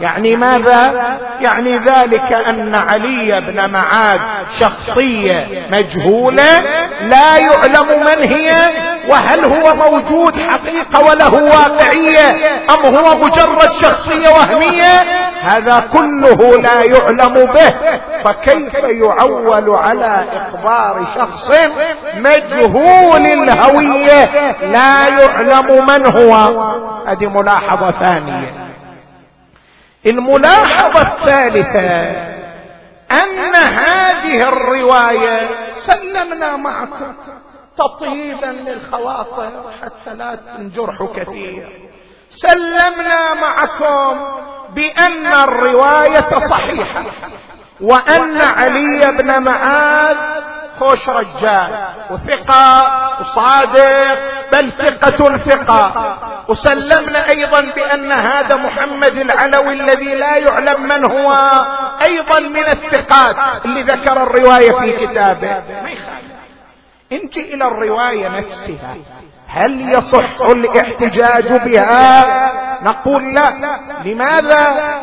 [0.01, 0.93] يعني ماذا؟
[1.41, 4.21] يعني ذلك أن علي بن معاذ
[4.59, 6.61] شخصية مجهولة
[7.01, 8.53] لا يعلم من هي
[9.09, 12.31] وهل هو موجود حقيقة وله واقعية
[12.71, 17.71] أم هو مجرد شخصية وهمية؟ هذا كله لا يعلم به.
[18.25, 21.53] فكيف يعول على إخبار شخص
[22.15, 26.35] مجهول الهوية لا يعلم من هو؟
[27.07, 28.73] هذه ملاحظة ثانية.
[30.07, 32.33] الملاحظة الثالثة
[33.13, 37.15] أن هذه الرواية سلمنا معكم
[37.77, 41.92] تطيبا للخواطر حتى لا تنجرح كثير
[42.37, 44.21] سلمنا معكم
[44.75, 47.05] بأن الرواية صحيحة
[47.81, 50.17] وأن علي بن معاذ
[50.81, 52.87] خوش رجال وثقة
[53.21, 54.19] وصادق
[54.53, 56.19] بل ثقة ثقة.
[56.49, 61.33] وسلمنا أيضا بأن هذا محمد العلوي الذي لا يعلم من هو
[62.03, 65.63] أيضا من الثقات اللي ذكر الرواية في كتابه.
[65.83, 66.22] ما يخالف.
[67.13, 68.97] انت إلى الرواية نفسها.
[69.49, 72.53] هل يصح الاحتجاج بها؟
[72.85, 73.53] نقول لا.
[74.05, 74.95] لماذا؟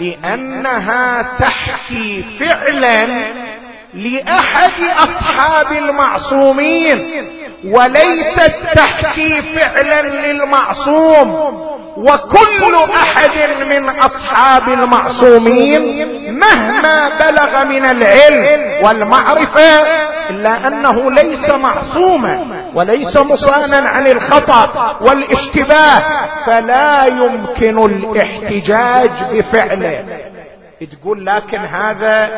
[0.00, 3.06] لأنها تحكي فعلا
[3.94, 7.28] لأحد أصحاب المعصومين
[7.64, 11.71] وليست تحكي فعلا للمعصوم.
[11.96, 19.82] وكل أحد من أصحاب المعصومين مهما بلغ من العلم والمعرفة
[20.30, 26.02] إلا أنه ليس معصوما وليس مصانا عن الخطأ والاشتباه
[26.46, 30.04] فلا يمكن الاحتجاج بفعله.
[30.86, 32.30] تقول لكن هذا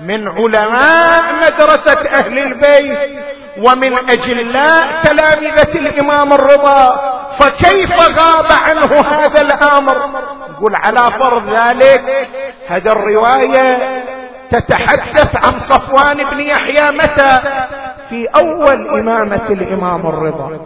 [0.00, 3.24] من علماء مدرسة أهل البيت
[3.58, 6.96] ومن أجلاء تلامذة الإمام الرضا
[7.38, 9.96] فكيف غاب عنه هذا الأمر؟
[10.50, 12.28] يقول على فرض ذلك
[12.68, 13.78] هذا الرواية
[14.50, 17.40] تتحدث عن صفوان بن يحيى متى؟
[18.08, 20.58] في أول إمامة الإمام الرضا.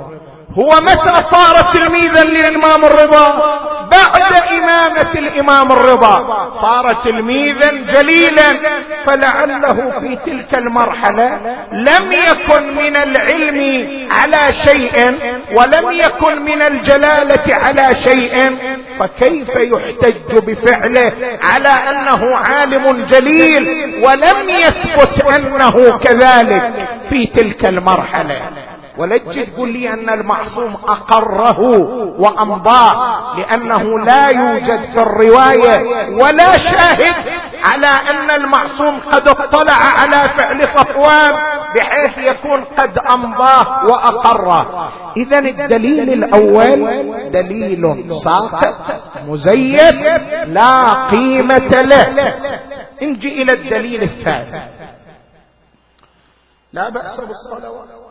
[0.55, 3.59] هو متى صار تلميذا للإمام الرضا؟
[3.91, 6.49] بعد إمامة الإمام الرضا.
[6.53, 8.57] صار تلميذا جليلا.
[9.07, 11.41] فلعله في تلك المرحلة
[11.73, 15.19] لم يكن من العلم على شيء
[15.53, 18.57] ولم يكن من الجلالة على شيء.
[18.99, 28.41] فكيف يحتج بفعله على أنه عالم جليل ولم يثبت أنه كذلك في تلك المرحلة؟
[28.99, 31.61] ولا تجي تقول لي أن المعصوم أقره
[32.19, 37.15] وامضاه لأنه لا يوجد في الرواية ولا شاهد
[37.65, 41.35] على أن المعصوم قد اطلع على فعل صفوان
[41.75, 44.93] بحيث يكون قد امضاه وأقره.
[45.17, 48.75] اذا الدليل الأول دليل ساقط
[49.27, 50.01] مزيف
[50.47, 52.35] لا قيمة له.
[53.03, 54.63] نجي إلى الدليل الثاني.
[56.73, 58.08] لا بأس بالصلوات.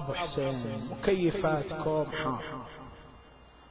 [0.00, 2.44] ابو حسين مكيفاتكم حار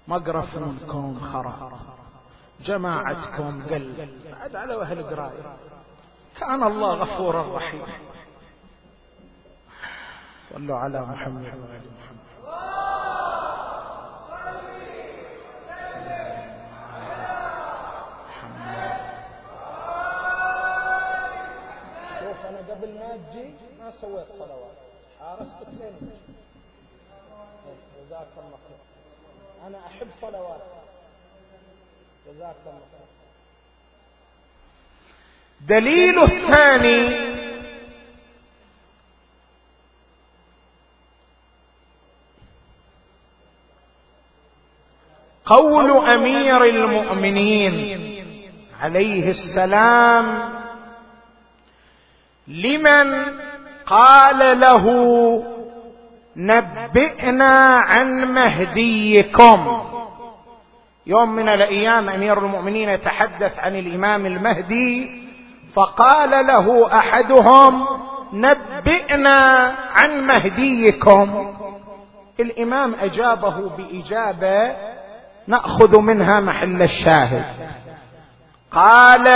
[0.08, 1.72] مقرفونكم خراب
[2.60, 5.58] جماعتكم قل بعد على أهل قراية
[6.40, 7.88] كان الله غفورا رحيما
[10.50, 11.44] صلوا على محمد.
[11.44, 12.20] وآل محمد
[22.70, 24.89] قبل ما أجي ما سويت صلوات.
[25.20, 26.12] حارستك لين
[27.98, 28.80] جزاك الله خير.
[29.68, 30.62] أنا أحب صلوات.
[32.28, 33.08] جزاك الله خير.
[35.62, 37.30] دليل الثاني
[45.46, 48.10] قول أمير المؤمنين.
[48.80, 50.60] عليه السلام
[52.48, 53.40] لمن
[53.90, 54.86] قال له
[56.36, 59.82] نبئنا عن مهديكم.
[61.08, 65.22] يوم من الأيام أمير المؤمنين يتحدث عن الإمام المهدي
[65.74, 67.86] فقال له أحدهم
[68.34, 71.56] نبئنا عن مهديكم.
[72.40, 74.76] الإمام أجابه بإجابة
[75.48, 77.46] نأخذ منها محل الشاهد.
[78.72, 79.28] قال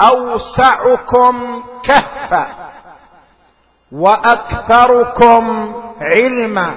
[0.00, 2.59] أوسعكم كهفا
[3.92, 6.74] وأكثركم علما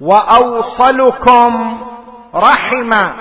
[0.00, 1.80] وأوصلكم
[2.34, 3.14] رحما.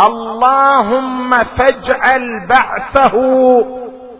[0.00, 3.12] اللهم فاجعل بعثه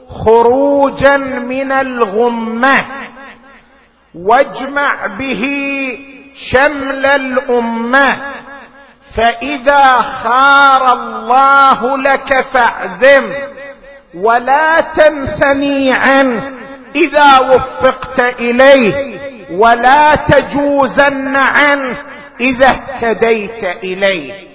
[0.09, 2.87] خروجا من الغمة
[4.14, 5.45] واجمع به
[6.34, 8.16] شمل الأمة.
[9.16, 13.32] فإذا خار الله لك فاعزم
[14.14, 16.65] ولا تنثني عنه.
[16.95, 19.18] إذا وفقت إليه
[19.51, 21.97] ولا تجوزن عنه
[22.41, 24.47] إذا اهتديت إليه.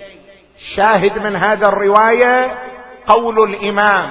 [0.75, 2.57] شاهد من هذا الرواية
[3.07, 4.09] قول الإمام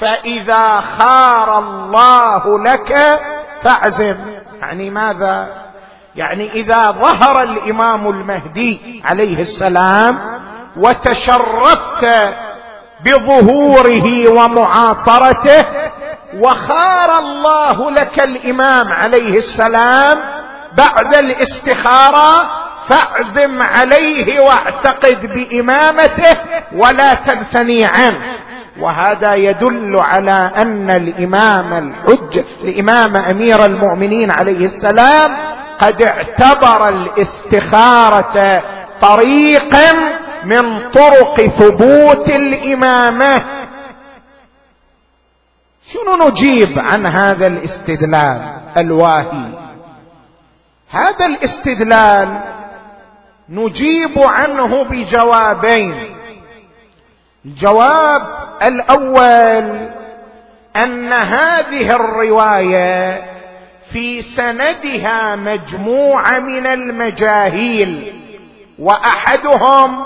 [0.00, 3.20] فإذا خار الله لك
[3.62, 4.16] فاعزم.
[4.60, 5.62] يعني ماذا؟
[6.16, 10.18] يعني إذا ظهر الإمام المهدي عليه السلام
[10.76, 12.06] وتشرفت
[13.04, 15.64] بظهوره ومعاصرته
[16.34, 20.20] وخار الله لك الإمام عليه السلام
[20.76, 22.50] بعد الاستخارة
[22.88, 26.36] فاعزم عليه واعتقد بإمامته
[26.72, 28.20] ولا تنثني عنه.
[28.80, 35.36] وهذا يدل على أن الإمام الحج الإمام أمير المؤمنين عليه السلام
[35.80, 38.62] قد اعتبر الاستخارة
[39.00, 39.92] طريقا
[40.44, 43.42] من طرق ثبوت الإمامة.
[45.92, 49.48] شنو نجيب عن هذا الاستدلال الواهي؟
[50.90, 52.42] هذا الاستدلال
[53.48, 56.16] نجيب عنه بجوابين.
[57.44, 58.22] الجواب
[58.62, 59.88] الأول
[60.76, 63.22] أن هذه الرواية
[63.92, 68.12] في سندها مجموعة من المجاهيل
[68.78, 70.04] وأحدهم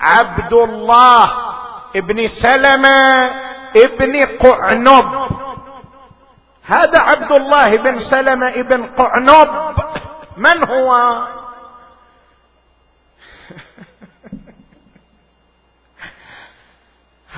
[0.00, 1.30] عبد الله
[1.96, 3.30] ابن سلمة
[3.76, 5.28] ابن قعنب.
[6.66, 9.48] هذا عبد الله بن سلمة ابن قعنب.
[10.36, 10.92] من هو؟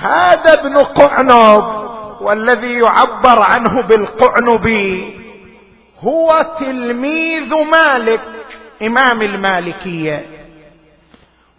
[0.00, 1.86] هذا ابن قعنب
[2.20, 5.16] والذي يعبر عنه بالقعنبي
[6.00, 8.22] هو تلميذ مالك
[8.82, 10.36] إمام المالكية.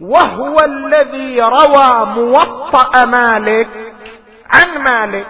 [0.00, 3.87] وهو الذي روى موطأ مالك
[4.50, 5.26] عن مالك.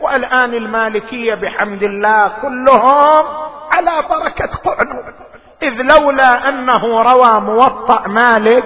[0.00, 3.24] والآن المالكية بحمد الله كلهم
[3.72, 5.14] على بركة قعنب
[5.62, 8.64] إذ لولا أنه روى موطأ مالك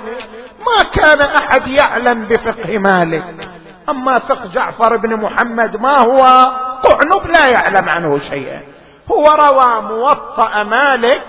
[0.66, 3.50] ما كان أحد يعلم بفقه مالك.
[3.88, 6.22] أما فقه جعفر بن محمد ما هو؟
[6.82, 8.62] قعنب لا يعلم عنه شيئا.
[9.10, 11.22] هو روى موطأ مالك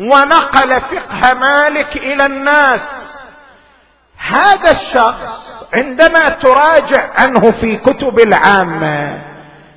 [0.00, 3.16] ونقل فقه مالك إلى الناس.
[4.18, 9.18] هذا الشخص عندما تراجع عنه في كتب العامة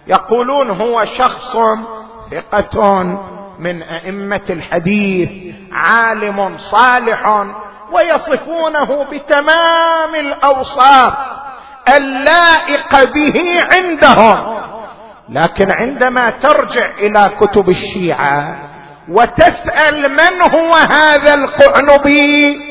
[0.07, 1.57] يقولون هو شخص
[2.31, 3.03] ثقة
[3.59, 7.45] من أئمة الحديث عالم صالح
[7.91, 11.13] ويصفونه بتمام الأوصاف
[11.97, 14.59] اللائقة به عندهم
[15.29, 18.55] لكن عندما ترجع إلى كتب الشيعة
[19.09, 22.68] وتسأل من هو هذا القعنبي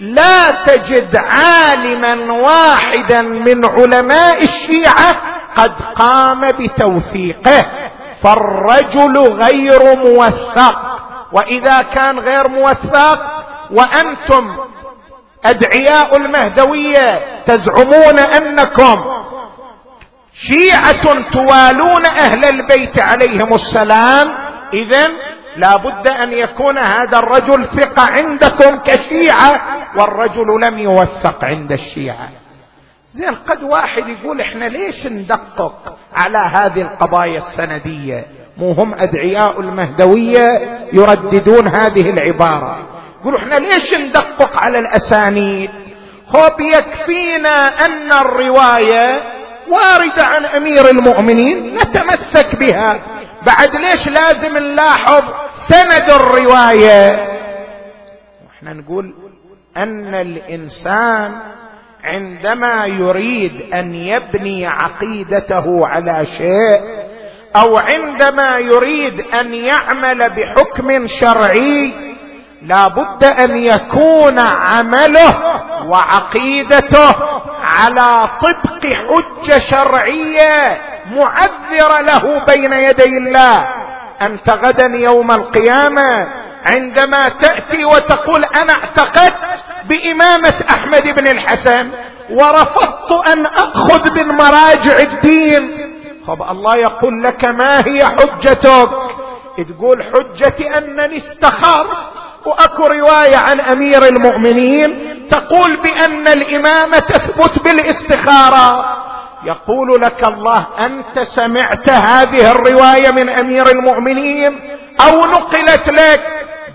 [0.00, 5.16] لا تجد عالما واحدا من علماء الشيعة
[5.56, 7.66] قد قام بتوثيقه.
[8.22, 11.00] فالرجل غير موثق.
[11.32, 13.20] وإذا كان غير موثق
[13.70, 14.56] وأنتم
[15.44, 19.04] أدعياء المهدوية تزعمون أنكم
[20.34, 24.28] شيعة توالون أهل البيت عليهم السلام
[24.72, 25.08] اذا
[25.56, 29.60] لا بد أن يكون هذا الرجل ثقة عندكم كشيعة
[29.96, 32.28] والرجل لم يوثق عند الشيعة.
[33.08, 38.26] زين قد واحد يقول إحنا ليش ندقق على هذه القضايا السندية؟
[38.56, 42.86] مو هم أدعياء المهدوية يرددون هذه العبارة.
[43.20, 45.70] يقولوا إحنا ليش ندقق على الأسانيد؟
[46.28, 49.20] خب يكفينا أن الرواية
[49.68, 53.00] واردة عن أمير المؤمنين نتمسك بها.
[53.46, 55.24] بعد ليش لازم نلاحظ
[55.68, 57.14] سند الرواية؟
[58.56, 59.14] إحنا نقول
[59.76, 61.32] أن الإنسان
[62.04, 66.80] عندما يريد أن يبني عقيدته على شيء
[67.56, 71.92] أو عندما يريد أن يعمل بحكم شرعي
[72.62, 75.34] لا بد أن يكون عمله
[75.86, 77.14] وعقيدته
[77.62, 80.80] على طبق حجة شرعية.
[81.06, 83.68] معذره له بين يدي الله.
[84.22, 86.26] أنت غدا يوم القيامة
[86.64, 91.90] عندما تأتي وتقول أنا اعتقدت بإمامة أحمد بن الحسن
[92.30, 95.90] ورفضت أن أخذ من مراجع الدين.
[96.26, 98.90] طب الله يقول لك ما هي حجتك؟
[99.68, 101.96] تقول حجتي أنني استخرت.
[102.46, 104.90] وأكو رواية عن أمير المؤمنين
[105.30, 108.96] تقول بأن الإمامة تثبت بالاستخارة.
[109.44, 114.60] يقول لك الله أنت سمعت هذه الرواية من أمير المؤمنين
[115.00, 116.20] أو نقلت لك؟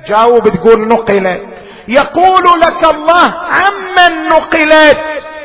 [0.07, 1.65] جاوب تقول نقلت.
[1.87, 4.99] يقول لك الله عمن نقلت؟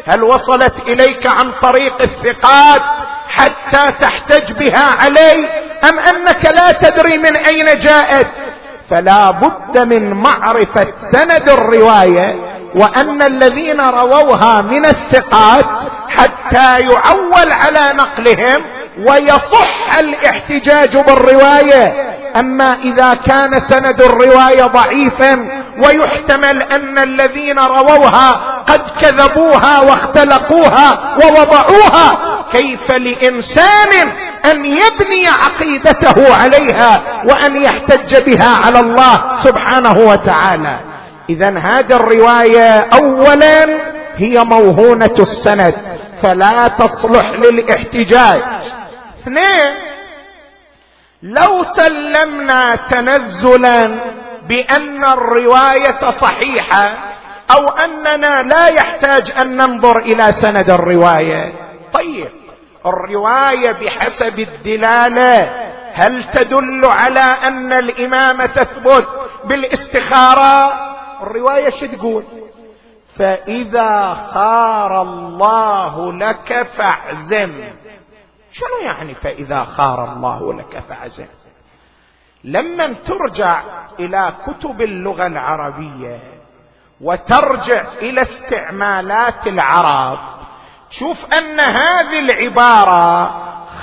[0.07, 2.83] هل وصلت إليك عن طريق الثقات
[3.29, 5.49] حتى تحتج بها علي؟
[5.85, 8.50] أم أنك لا تدري من أين جاءت؟
[8.91, 12.37] فلا بد من معرفة سند الرواية
[12.75, 15.65] وأن الذين رووها من الثقات
[16.09, 18.63] حتى يعول على نقلهم
[18.99, 22.11] ويصح الاحتجاج بالرواية.
[22.37, 25.49] أما إذا كان سند الرواية ضعيفا
[25.87, 28.33] ويحتمل أن الذين رووها
[28.69, 32.37] قد كذبوها واختلقوها ووضعوها.
[32.53, 34.13] كيف لإنسان
[34.45, 40.81] أن يبني عقيدته عليها وأن يحتج بها على الله سبحانه وتعالى؟
[41.31, 43.79] إذا هذه الرواية اولا
[44.17, 45.75] هي موهونة السند
[46.23, 48.41] فلا تصلح للاحتجاج.
[49.23, 49.75] اثنين
[51.23, 54.01] لو سلمنا تنزلا
[54.51, 57.15] بأن الرواية صحيحة
[57.51, 61.55] أو أننا لا يحتاج أن ننظر إلى سند الرواية.
[61.93, 62.29] طيب
[62.87, 65.51] الرواية بحسب الدلالة
[65.93, 69.07] هل تدل على أن الامامه تثبت
[69.45, 70.73] بالاستخارة؟
[71.23, 72.25] الرواية شو تقول؟
[73.19, 77.53] فإذا خار الله لك فاعزم.
[78.51, 81.27] شنو يعني فإذا خار الله لك فاعزم؟
[82.45, 83.63] لما ترجع
[84.01, 86.21] إلى كتب اللغة العربية
[87.01, 90.19] وترجع إلى استعمالات العرب
[90.91, 93.31] تشوف أن هذه العبارة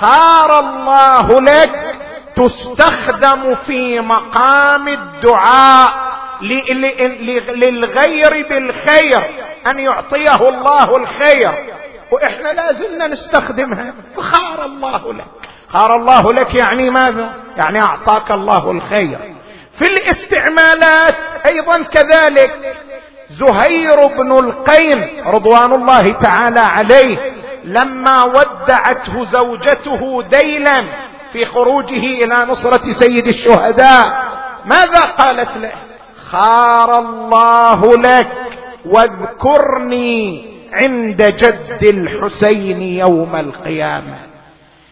[0.00, 2.00] خار الله لك
[2.36, 6.08] تستخدم في مقام الدعاء
[7.54, 9.22] للغير بالخير
[9.66, 11.74] أن يعطيه الله الخير
[12.12, 15.47] وإحنا لازلنا نستخدمها خار الله لك.
[15.68, 19.18] خار الله لك يعني ماذا؟ يعني أعطاك الله الخير.
[19.78, 21.16] في الاستعمالات
[21.46, 22.76] أيضا كذلك.
[23.30, 27.16] زهير بن القين رضوان الله تعالى عليه
[27.64, 30.84] لما ودعته زوجته ديلا
[31.32, 34.24] في خروجه إلى نصرة سيد الشهداء
[34.64, 35.72] ماذا قالت له؟
[36.30, 38.32] خار الله لك
[38.86, 44.27] واذكرني عند جد الحسين يوم القيامة.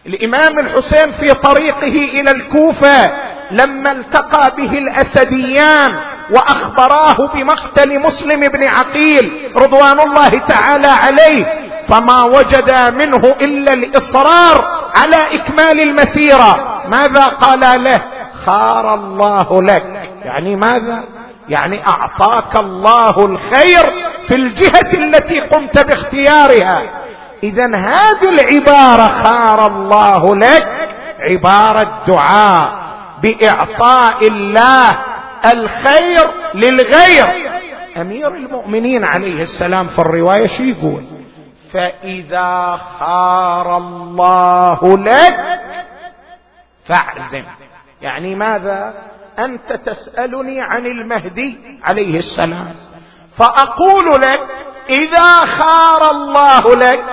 [0.07, 3.11] الإمام الحسين في طريقه إلى الكوفة
[3.51, 5.95] لما التقى به الأسديان
[6.31, 11.45] وأخبراه بمقتل مسلم بن عقيل رضوان الله تعالى عليه
[11.87, 16.81] فما وجد منه إلا الإصرار على إكمال المسيرة.
[16.87, 18.01] ماذا قال له؟
[18.45, 20.11] خار الله لك.
[20.25, 21.03] يعني ماذا؟
[21.49, 23.93] يعني أعطاك الله الخير
[24.27, 27.06] في الجهة التي قمت باختيارها.
[27.43, 32.87] اذا هذه العبارة خار الله لك عبارة دعاء
[33.21, 34.97] بإعطاء الله
[35.45, 37.47] الخير للغير.
[37.97, 41.05] أمير المؤمنين عليه السلام في الرواية شو يقول؟
[41.73, 45.59] فإذا خار الله لك
[46.85, 47.45] فاعزم.
[48.01, 48.93] يعني ماذا؟
[49.39, 52.73] أنت تسألني عن المهدي عليه السلام.
[53.37, 54.39] فأقول لك
[54.89, 57.05] إذا خار الله لك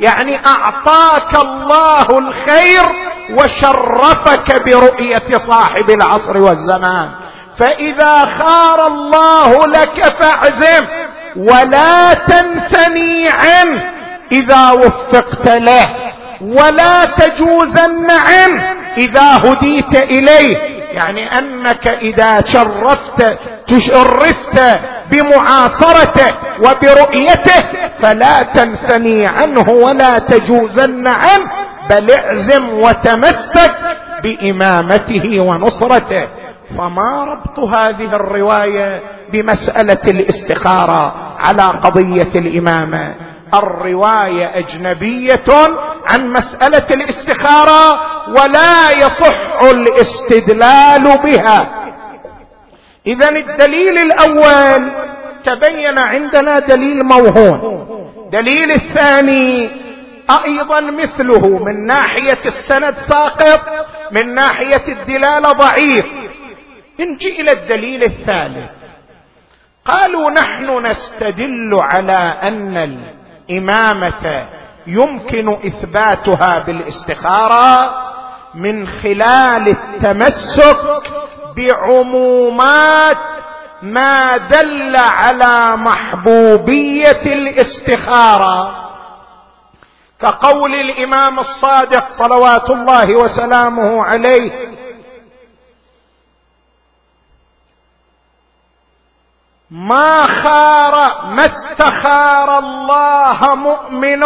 [0.00, 2.82] يعني أعطاك الله الخير
[3.30, 7.10] وشرفك برؤية صاحب العصر والزمان.
[7.56, 10.86] فإذا خار الله لك فاعزم
[11.36, 13.92] ولا تنثني عنه
[14.32, 15.90] إذا وفقت له
[16.40, 20.71] ولا تجوزن عنه إذا هديت إليه.
[20.94, 24.60] يعني أنك إذا شرفت تشرفت
[25.10, 26.28] بمعاصرته
[26.58, 27.62] وبرؤيته
[27.98, 31.50] فلا تنثني عنه ولا تجوزن عنه
[31.90, 33.74] بل اعزم وتمسك
[34.22, 36.28] بإمامته ونصرته.
[36.78, 43.14] فما ربط هذه الرواية بمسألة الاستخارة على قضية الإمامة؟
[43.54, 45.44] الرواية أجنبية
[46.06, 48.00] عن مسألة الاستخارة
[48.30, 51.84] ولا يصح الاستدلال بها.
[53.06, 54.90] اذا الدليل الأول
[55.44, 57.82] تبين عندنا دليل موهوم.
[58.32, 59.70] دليل الثاني
[60.44, 63.60] أيضا مثله من ناحية السند ساقط
[64.10, 66.06] من ناحية الدلالة ضعيف.
[67.00, 68.70] نجي إلى الدليل الثالث.
[69.84, 74.46] قالوا نحن نستدل على أن الإمامة
[74.86, 77.94] يمكن إثباتها بالاستخارة
[78.54, 81.02] من خلال التمسك
[81.56, 83.16] بعمومات
[83.82, 88.78] ما دل على محبوبية الاستخارة.
[90.20, 94.72] كقول الإمام الصادق صلوات الله وسلامه عليه
[99.70, 104.22] ما خار ما استخار الله مؤمن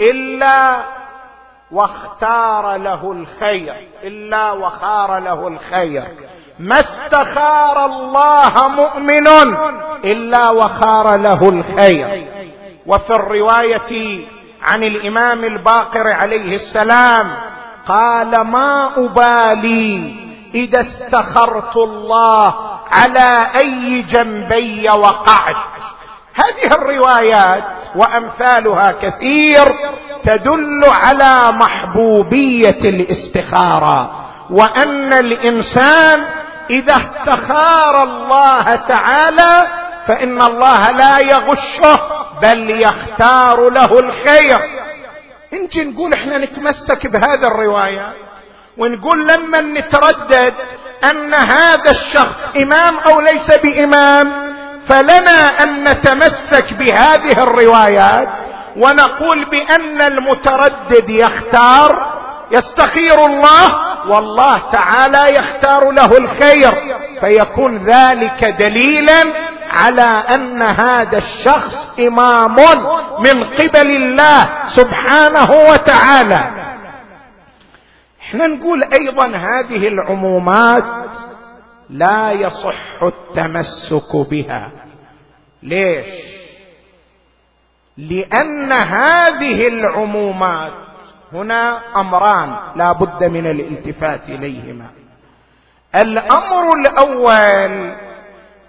[0.00, 0.84] إلا
[1.70, 6.04] واختار له الخير إلا وخار له الخير.
[6.58, 9.26] ما استخار الله مؤمن
[10.04, 12.30] إلا وخار له الخير.
[12.86, 14.26] وفي الرواية
[14.62, 17.26] عن الإمام الباقر عليه السلام
[17.86, 20.20] قال ما أبالي
[20.54, 22.54] إذا استخرت الله
[22.90, 25.56] على أي جنبي وقعت؟
[26.34, 27.64] هذه الروايات
[27.94, 29.74] وأمثالها كثير
[30.24, 34.10] تدل على محبوبية الاستخارة
[34.50, 36.24] وأن الإنسان
[36.70, 39.66] إذا استخار الله تعالى
[40.06, 42.00] فإن الله لا يغشه
[42.42, 44.58] بل يختار له الخير.
[45.52, 48.14] نجي نقول إحنا نتمسك بهذا الروايات
[48.78, 50.54] ونقول لما نتردد
[51.04, 54.59] أن هذا الشخص إمام أو ليس بإمام
[54.90, 58.28] فلنا أن نتمسك بهذه الروايات
[58.76, 62.06] ونقول بأن المتردد يختار
[62.50, 63.76] يستخير الله
[64.08, 66.74] والله تعالى يختار له الخير
[67.20, 69.24] فيكون ذلك دليلا
[69.72, 72.56] على أن هذا الشخص إمام
[73.18, 76.50] من قبل الله سبحانه وتعالى.
[78.22, 80.84] إحنا نقول أيضا هذه العمومات
[81.90, 84.70] لا يصح التمسك بها.
[85.62, 86.40] ليش؟
[87.96, 90.72] لأن هذه العمومات
[91.32, 94.90] هنا أمران لا بد من الالتفات إليهما.
[95.96, 97.90] الأمر الأول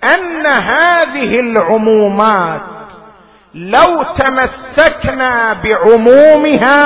[0.03, 2.61] أن هذه العمومات
[3.53, 6.81] لو تمسكنا بعمومها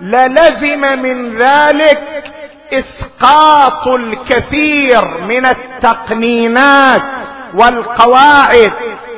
[0.00, 2.33] للزم من ذلك
[2.72, 7.02] إسقاط الكثير من التقنينات
[7.54, 8.72] والقواعد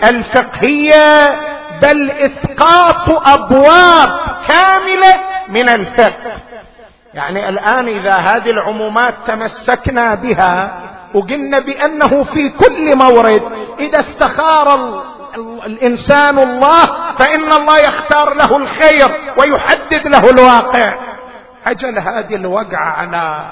[0.05, 1.41] الفقهية
[1.83, 5.17] بل إسقاط أبواب كاملة
[5.49, 6.33] من الفقه.
[7.15, 10.83] يعني الآن إذا هذه العمومات تمسكنا بها
[11.15, 13.43] وقلنا بأنه في كل مورد
[13.79, 15.01] إذا استخار
[15.67, 16.87] الإنسان الله
[17.19, 20.95] فإن الله يختار له الخير ويحدد له الواقع.
[21.67, 23.51] أجل هذه الوقعة على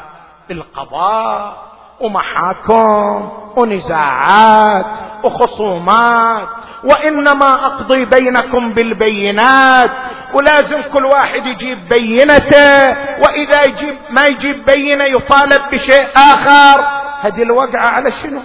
[0.50, 1.64] القضاء
[2.00, 4.86] ومحاكم ونزاعات
[5.24, 6.48] وخصومات
[6.84, 9.90] وإنما أقضي بينكم بالبينات
[10.34, 12.86] ولازم كل واحد يجيب بينته
[13.22, 16.84] وإذا يجيب ما يجيب بينة يطالب بشيء آخر.
[17.20, 18.40] هذه الوقعة على شنو؟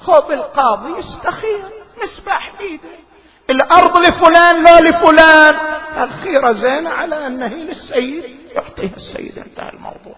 [0.00, 1.60] خذ القاضي يستخير
[2.02, 3.02] مسبح بيده.
[3.50, 5.54] الأرض لفلان لا لفلان.
[6.02, 8.41] الخيرة زينة على هي للسيد.
[8.54, 10.14] يعطيها السيد انتهى الموضوع.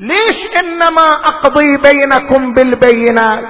[0.00, 3.44] ليش إنما أقضي بينكم بالبينات؟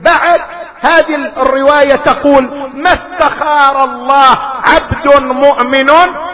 [0.00, 0.40] بعد
[0.80, 5.90] هذه الرواية تقول ما استخار الله عبد مؤمن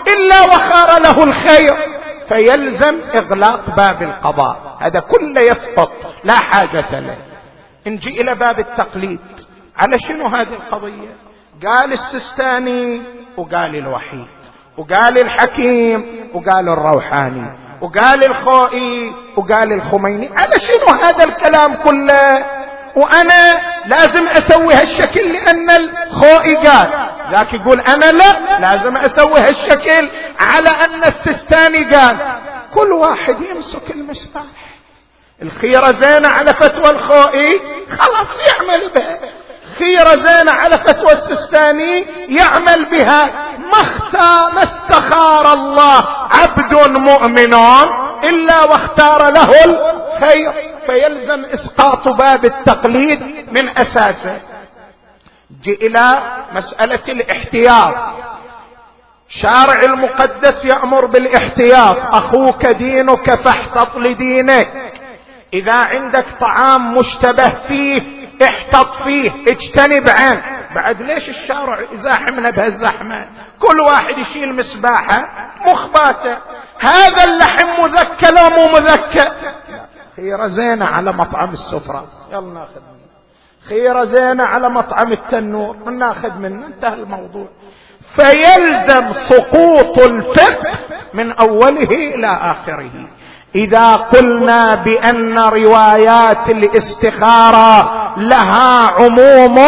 [0.09, 1.77] إلا وخار له الخير.
[2.29, 4.79] فيلزم إغلاق باب القضاء.
[4.81, 5.93] هذا كله يسقط
[6.25, 7.19] لا حاجة له.
[7.87, 9.21] نجي إلى باب التقليد.
[9.77, 11.17] على شنو هذه القضية؟
[11.67, 13.03] قال السستاني
[13.37, 14.29] وقال الوحيد.
[14.79, 22.47] وقال الحكيم وقال الروحاني وقال الخوئي وقال الخميني على شنو هذا الكلام كله؟
[22.97, 27.09] وأنا لازم أسوي هالشكل لأن الخوئي قال.
[27.31, 30.09] ذاك يقول أنا لا لازم أسوي هالشكل
[30.41, 32.19] على أن السستاني قال.
[32.75, 34.43] كل واحد يمسك المسبح.
[35.43, 37.61] الخيرة زينة على فتوى الخوئي
[37.91, 39.19] خلاص يعمل بها
[39.79, 43.27] خيرة زينة على فتوى السستاني يعمل بها
[43.59, 47.55] ما اختار ما استخار الله عبد مؤمن
[48.25, 50.53] إلا واختار له الخير
[50.87, 54.41] فيلزم إسقاط باب التقليد من أساسه.
[55.63, 56.15] جي إلى
[56.53, 57.95] مسألة الاحتياط.
[59.29, 61.97] شارع المقدس يأمر بالاحتياط.
[62.15, 64.93] أخوك دينك فاحتط لدينك.
[65.55, 70.43] إذا عندك طعام مشتبه فيه احتط فيه اجتنب عنه.
[70.75, 73.29] بعد ليش الشارع يزاحمنا بهالزحمة؟
[73.59, 75.29] كل واحد يشيل مسباحة
[75.67, 76.39] مخباته.
[76.81, 79.25] هذا اللحم مذكى لا مو مذكى.
[80.17, 82.07] خيرة زينة على مطعم السفرة.
[82.33, 83.09] يلا ناخذ منه.
[83.69, 85.77] خيرة زينة على مطعم التنور.
[85.91, 86.67] ناخذ منه.
[86.67, 87.49] انتهى الموضوع.
[88.15, 90.73] فيلزم سقوط الفقه
[91.15, 93.09] من أوله إلى آخره.
[93.55, 99.59] إذا قلنا بأن روايات الاستخارة لها عموم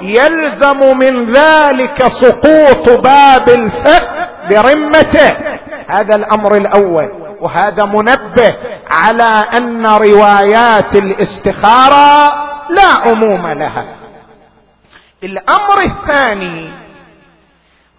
[0.00, 5.36] يلزم من ذلك سقوط باب الفقه برمته.
[5.88, 8.56] هذا الأمر الأول وهذا منبه
[8.90, 12.34] على أن روايات الاستخارة
[12.70, 13.84] لا عموم لها.
[15.22, 16.70] الأمر الثاني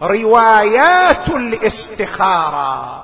[0.01, 3.03] روايات الاستخارة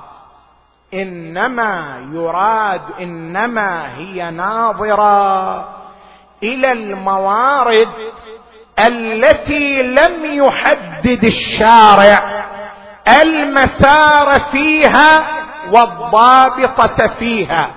[0.94, 5.54] إنما يراد إنما هي ناظرة
[6.42, 7.88] إلى الموارد
[8.78, 12.44] التي لم يحدد الشارع
[13.22, 15.26] المسار فيها
[15.72, 17.74] والضابطة فيها.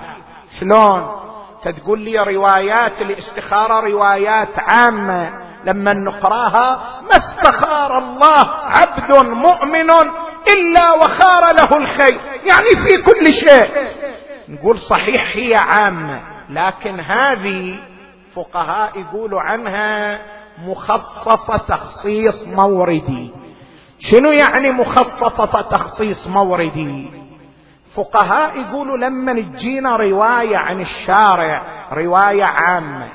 [0.60, 1.24] شلون؟
[1.72, 9.90] تقول لي روايات الاستخارة روايات عامة لما نقراها ما استخار الله عبد مؤمن
[10.48, 12.20] إلا وخار له الخير.
[12.44, 13.86] يعني في كل شيء.
[14.48, 16.20] نقول صحيح هي عامة.
[16.50, 17.78] لكن هذه
[18.34, 20.20] فقهاء يقولوا عنها
[20.58, 23.30] مخصصة تخصيص موردي.
[23.98, 27.10] شنو يعني مخصصة تخصيص موردي؟
[27.94, 33.08] فقهاء يقولوا لما تجينا رواية عن الشارع رواية عامة.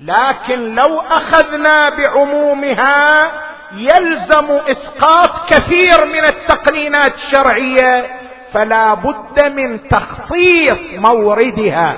[0.00, 3.30] لكن لو أخذنا بعمومها
[3.72, 8.06] يلزم إسقاط كثير من التقنينات الشرعية
[8.52, 11.96] فلا بد من تخصيص موردها.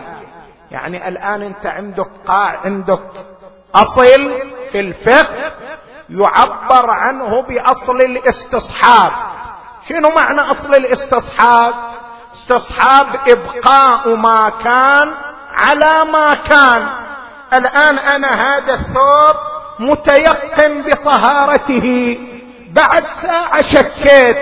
[0.70, 3.02] يعني الآن أنت عندك قاع عندك
[3.74, 4.30] أصل
[4.72, 5.52] في الفقه
[6.10, 9.12] يعبر عنه بأصل الاستصحاب.
[9.88, 11.74] شنو معنى أصل الاستصحاب؟
[12.32, 15.14] استصحاب إبقاء ما كان
[15.52, 16.88] على ما كان.
[17.52, 19.49] الآن أنا هذا الثوب
[19.80, 22.18] متيقن بطهارته.
[22.70, 24.36] بعد ساعة شكيت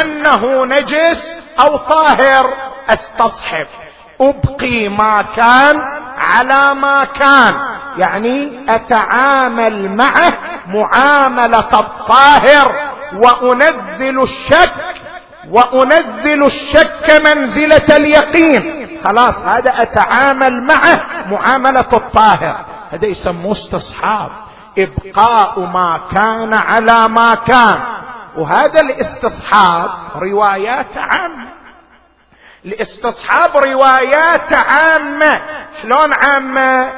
[0.00, 2.54] أنه نجس أو طاهر.
[2.88, 3.66] أستصحب.
[4.20, 5.80] أبقي ما كان
[6.18, 7.54] على ما كان.
[7.98, 10.32] يعني أتعامل معه
[10.66, 12.74] معاملة الطاهر.
[13.16, 14.74] وأنزل الشك.
[15.50, 18.88] وأنزل الشك منزلة اليقين.
[19.04, 22.56] خلاص هذا أتعامل معه معاملة الطاهر.
[22.90, 24.30] هذا يسموه استصحاب.
[24.78, 27.80] إبقاء ما كان على ما كان.
[28.36, 31.48] وهذا الاستصحاب روايات عامة.
[32.64, 35.40] الاستصحاب روايات عامة.
[35.82, 36.90] شلون عامة؟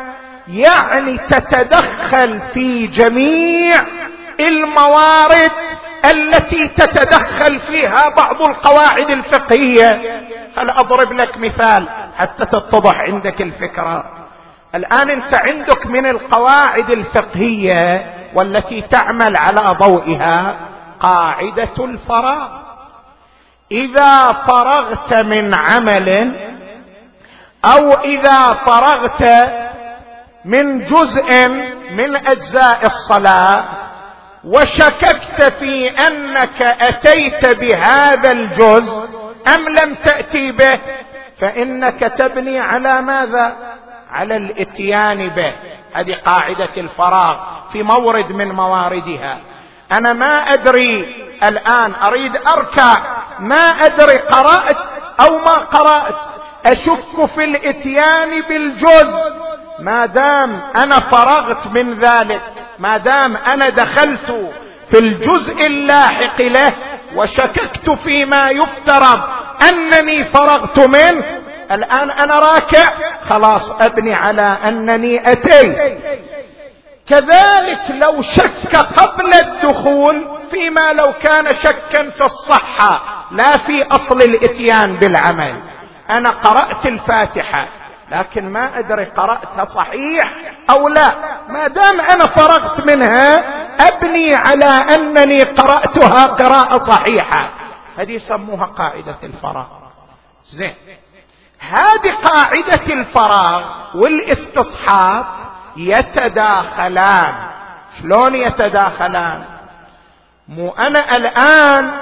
[0.49, 3.81] يعني تتدخل في جميع
[4.41, 5.51] الموارد
[6.05, 10.21] التي تتدخل فيها بعض القواعد الفقهية.
[10.59, 14.26] هل أضرب لك مثال حتى تتضح عندك الفكرة؟
[14.77, 18.05] الآن أنت عندك من القواعد الفقهية
[18.35, 20.57] والتي تعمل على ضوئها
[21.01, 22.49] قاعدة الفراغ.
[23.73, 26.37] إذا فرغت من عمل
[27.65, 29.23] أو إذا فرغت
[30.45, 31.49] من جزء
[31.91, 33.65] من أجزاء الصلاة
[34.45, 39.09] وشككت في أنك أتيت بهذا الجزء
[39.55, 40.81] أم لم تأتي به
[41.41, 43.57] فإنك تبني على ماذا؟
[44.11, 45.53] على الاتيان به
[45.95, 47.37] هذه قاعدة الفراغ
[47.73, 49.41] في مورد من مواردها.
[49.93, 52.99] أنا ما أدري الآن أريد أركع
[53.39, 54.77] ما أدري قرأت
[55.21, 56.19] أو ما قرأت.
[56.67, 59.33] أشك في الاتيان بالجزء.
[59.81, 62.43] ما دام أنا فرغت من ذلك
[62.79, 64.55] ما دام أنا دخلت
[64.91, 66.75] في الجزء اللاحق له
[67.17, 69.21] وشككت فيما يفترض
[69.69, 71.25] أنني فرغت منه
[71.71, 72.85] الآن أنا راكع.
[73.29, 75.99] خلاص أبني على أنني أتيت.
[77.09, 84.97] كذلك لو شك قبل الدخول فيما لو كان شكا في الصحة لا في أصل الإتيان
[84.97, 85.63] بالعمل.
[86.11, 87.69] أنا قرأت الفاتحة
[88.11, 90.33] لكن ما أدري قرأتها صحيح
[90.71, 91.15] أو لا.
[91.49, 93.39] ما دام أنا فرغت منها
[93.89, 97.51] أبني على أنني قرأتها قراءة صحيحة.
[97.99, 99.67] هذه يسموها قاعدة الفراغ.
[100.45, 100.75] زين.
[101.59, 103.63] هذه قاعدة الفراغ
[103.95, 105.27] والاستصحاب
[105.77, 107.35] يتداخلان.
[108.01, 109.45] شلون يتداخلان؟
[110.49, 111.93] مو أنا الآن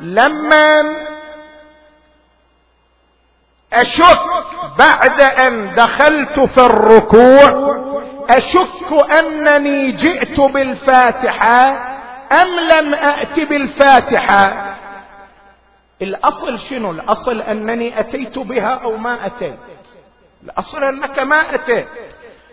[0.00, 0.96] لما
[3.72, 4.20] أشك
[4.78, 7.80] بعد أن دخلت في الركوع
[8.30, 11.68] أشك أنني جئت بالفاتحة
[12.32, 14.52] أم لم ات بالفاتحة؟
[16.02, 19.58] الأصل شنو؟ الأصل أنني أتيت بها أو ما أتيت.
[20.44, 21.88] الأصل أنك ما أتيت.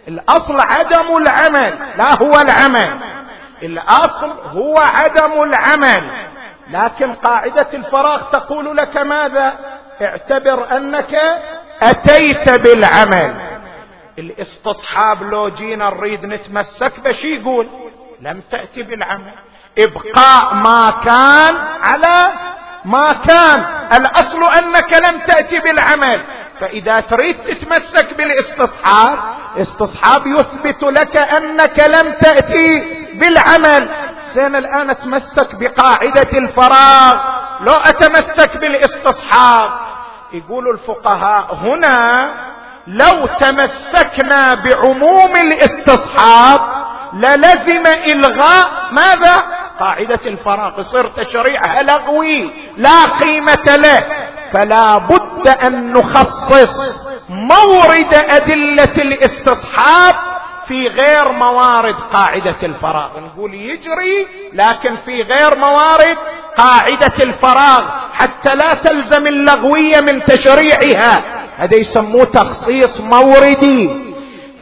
[0.08, 3.00] الأصل عدم العمل لا هو العمل.
[3.64, 6.10] الأصل هو عدم العمل.
[6.72, 9.60] لكن قاعدة الفراغ تقول لك ماذا؟
[10.02, 11.16] اعتبر أنك
[11.82, 13.36] أتيت بالعمل.
[14.20, 17.70] الاستصحاب لو جينا نريد نتمسك بش يقول؟
[18.22, 19.34] لم تأتي بالعمل.
[19.78, 22.32] إبقاء ما كان على
[22.88, 23.60] ما كان.
[23.94, 26.22] الأصل أنك لم تأتي بالعمل.
[26.60, 29.20] فإذا تريد تتمسك بالاستصحاب
[29.58, 32.80] استصحاب يثبت لك أنك لم تأتي
[33.14, 33.90] بالعمل.
[34.34, 37.18] زين الآن أتمسك بقاعدة الفراغ.
[37.62, 39.70] لو أتمسك بالاستصحاب.
[40.34, 42.30] يقول الفقهاء هنا
[42.88, 46.62] لو تمسكنا بعموم الاستصحاب
[47.14, 49.44] للزم إلغاء ماذا؟
[49.80, 54.04] قاعدة الفراغ يصير تشريعها لغوي لا قيمة له.
[54.54, 60.16] فلا بد أن نخصص مورد أدلة الاستصحاب
[60.68, 63.20] في غير موارد قاعدة الفراغ.
[63.20, 66.18] نقول يجري لكن في غير موارد
[66.58, 67.84] قاعدة الفراغ.
[68.14, 71.24] حتى لا تلزم اللغوية من تشريعها.
[71.58, 74.08] هذا يسموه تخصيص موردي.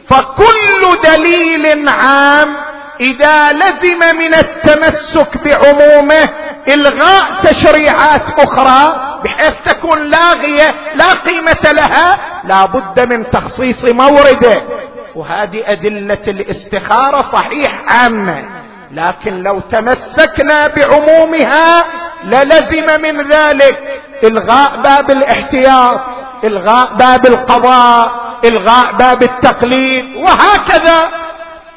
[0.08, 2.56] فكل دليل عام
[3.00, 6.28] إذا لزم من التمسك بعمومه
[6.68, 8.94] إلغاء تشريعات أخرى
[9.24, 14.62] بحيث تكون لاغية لا قيمة لها لا بد من تخصيص مورده.
[15.14, 18.44] وهذه أدلة الاستخارة صحيح عامة.
[18.92, 21.84] لكن لو تمسكنا بعمومها
[22.24, 24.02] للزم من ذلك.
[24.24, 26.00] إلغاء باب الاحتياط
[26.44, 28.10] إلغاء باب القضاء
[28.44, 31.25] إلغاء باب التقليد وهكذا.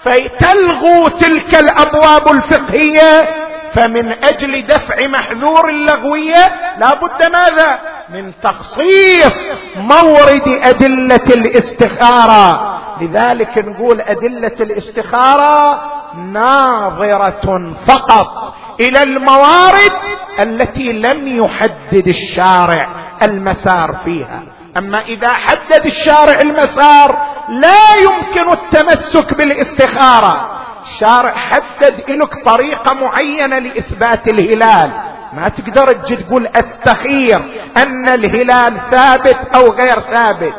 [0.04, 3.30] فتلغو تلك الأبواب الفقهية
[3.74, 7.80] فمن أجل دفع محذور اللغوية لا بد ماذا؟
[8.10, 9.36] من تخصيص
[9.76, 12.80] مورد أدلة الاستخارة.
[13.02, 15.82] لذلك نقول أدلة الاستخارة
[16.34, 19.92] ناظرة فقط إلى الموارد
[20.40, 22.90] التي لم يحدد الشارع
[23.22, 24.44] المسار فيها.
[24.78, 27.18] أما إذا حدد الشارع المسار
[27.50, 30.50] لا يمكن التمسك بالاستخارة.
[30.84, 34.92] الشارع حدد لك طريقة معينة لإثبات الهلال.
[35.34, 37.42] ما تقدر تجي تقول أستخير
[37.78, 40.54] أن الهلال ثابت أو غير ثابت.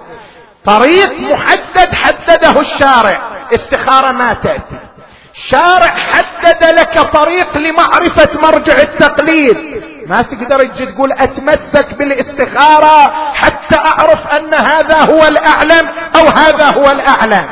[0.65, 3.19] طريق محدد حدده الشارع.
[3.55, 4.79] استخارة ما تأتي.
[5.49, 9.57] شارع حدد لك طريق لمعرفة مرجع التقليد.
[10.07, 16.91] ما تقدر تجي تقول أتمسك بالاستخارة حتى أعرف أن هذا هو الأعلم أو هذا هو
[16.91, 17.45] الأعلم.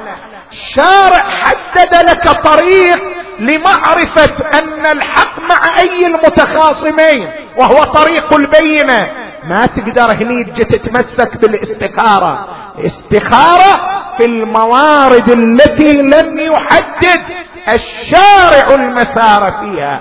[0.50, 3.02] شارع حدد لك طريق
[3.38, 9.12] لمعرفة أن الحق مع أي المتخاصمين وهو طريق البينة.
[9.44, 12.48] ما تقدر هني تجي تتمسك بالاستخارة.
[12.86, 13.80] استخارة
[14.16, 17.47] في الموارد التي لم يحدد.
[17.74, 20.00] الشارع المسار فيها.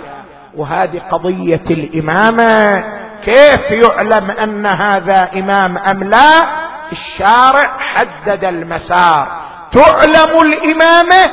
[0.56, 2.84] وهذه قضية الإمامة.
[3.26, 6.44] كيف يعلم أن هذا إمام أم لا؟
[6.92, 9.28] الشارع حدد المسار.
[9.72, 11.32] تعلم الامامة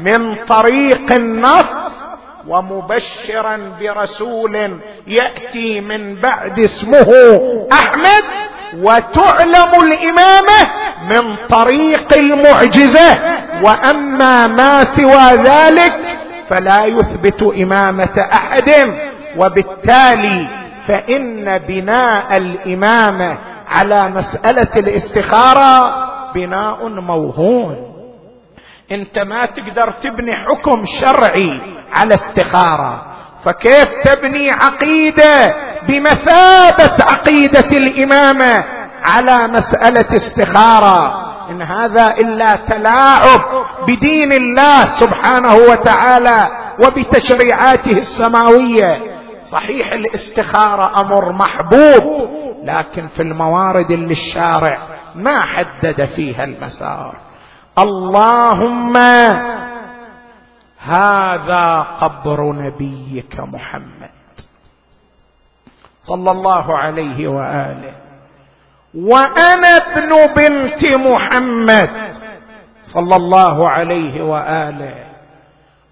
[0.00, 1.96] من طريق النص
[2.48, 7.12] ومبشرا برسول يأتي من بعد اسمه
[7.72, 8.24] أحمد
[8.82, 10.70] وتعلم الإمامة
[11.08, 13.18] من طريق المعجزة.
[13.62, 15.98] وأما ما سوى ذلك
[16.48, 18.70] فلا يثبت إمامة أحد.
[19.38, 20.48] وبالتالي
[20.86, 25.92] فإن بناء الإمامة على مسألة الاستخارة
[26.34, 27.76] بناء موهون
[28.92, 31.60] أنت ما تقدر تبني حكم شرعي
[31.92, 33.15] على استخارة.
[33.46, 35.54] فكيف تبني عقيدة
[35.88, 38.64] بمثابة عقيدة الإمامة
[39.04, 43.40] على مسألة استخارة؟ إن هذا إلا تلاعب
[43.88, 46.48] بدين الله سبحانه وتعالى
[46.84, 48.98] وبتشريعاته السماوية.
[49.50, 52.28] صحيح الاستخارة أمر محبوب
[52.64, 54.78] لكن في الموارد اللي الشارع
[55.14, 57.14] ما حدد فيها المسار.
[57.78, 58.96] اللهم
[60.86, 64.10] هذا قبر نبيك محمد.
[66.00, 67.94] صلى الله عليه وآله.
[68.94, 71.90] وأنا ابن بنت محمد.
[72.80, 75.06] صلى الله عليه وآله.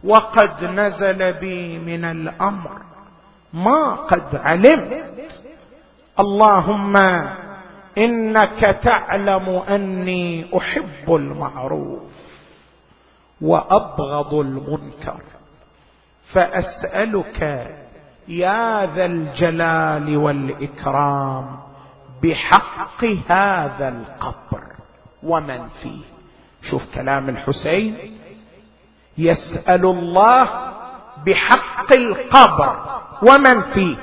[0.04, 2.82] وقد نزل بي من الأمر.
[3.52, 5.44] ما قد علمت.
[6.20, 6.96] اللهم
[7.98, 12.02] إنك تعلم أني أحب المعروف.
[13.40, 15.20] وأبغض المنكر.
[16.24, 17.42] فأسألك
[18.28, 21.58] يا ذا الجلال والإكرام
[22.22, 24.62] بحق هذا القبر
[25.22, 26.04] ومن فيه.
[26.62, 28.18] شوف كلام الحسين.
[29.18, 30.48] يسأل الله
[31.26, 33.96] بحق القبر ومن فيه.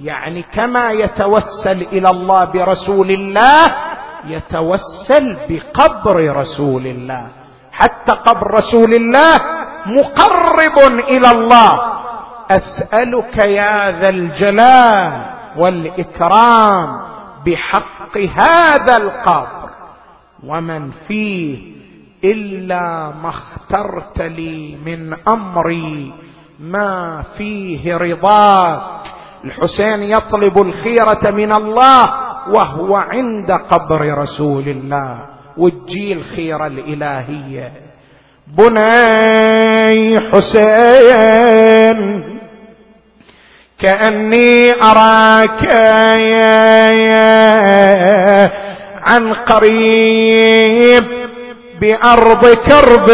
[0.00, 3.74] يعني كما يتوسل إلى الله برسول الله
[4.24, 7.41] يتوسل بقبر رسول الله.
[7.72, 9.40] حتى قبر رسول الله
[9.86, 11.92] مقرب إلى الله.
[12.50, 15.22] أسألك يا ذا الجلال
[15.56, 17.00] والإكرام
[17.46, 19.70] بحق هذا القبر
[20.46, 21.72] ومن فيه
[22.24, 26.14] إلا ما اخترت لي من أمري.
[26.60, 28.82] ما فيه رضاك.
[29.44, 32.12] الحسين يطلب الخيرة من الله
[32.48, 35.31] وهو عند قبر رسول الله.
[35.56, 37.72] وتجي الخيره الإلهية.
[38.46, 41.98] بني حسين
[43.78, 45.66] كأني أراك
[49.02, 51.04] عن قريب
[51.80, 53.10] بأرض كرب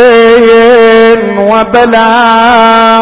[1.39, 2.99] وبلاء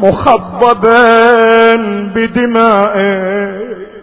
[0.00, 1.76] مخضبا
[2.14, 3.93] بدمائك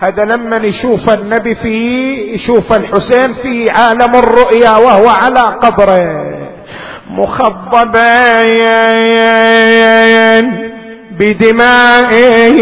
[0.00, 6.26] هذا لما يشوف النبي في يشوف الحسين في عالم الرؤيا وهو على قبره.
[7.10, 8.42] مخضبا
[11.10, 12.60] بدمائك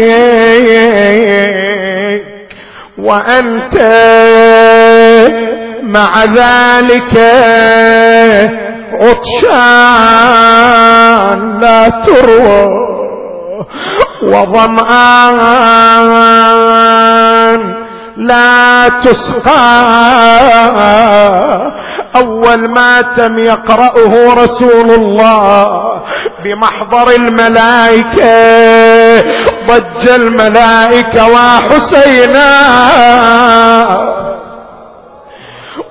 [2.97, 3.75] وأنت
[5.83, 7.17] مع ذلك
[10.09, 12.89] عطشان لا تروى.
[14.23, 14.79] وظمآن
[18.17, 19.79] لا تسقى.
[22.15, 25.81] أول ماتم يقرأه رسول الله
[26.43, 28.29] بمحضر الملائكة.
[29.67, 32.49] ضج الملائكة وحسينا.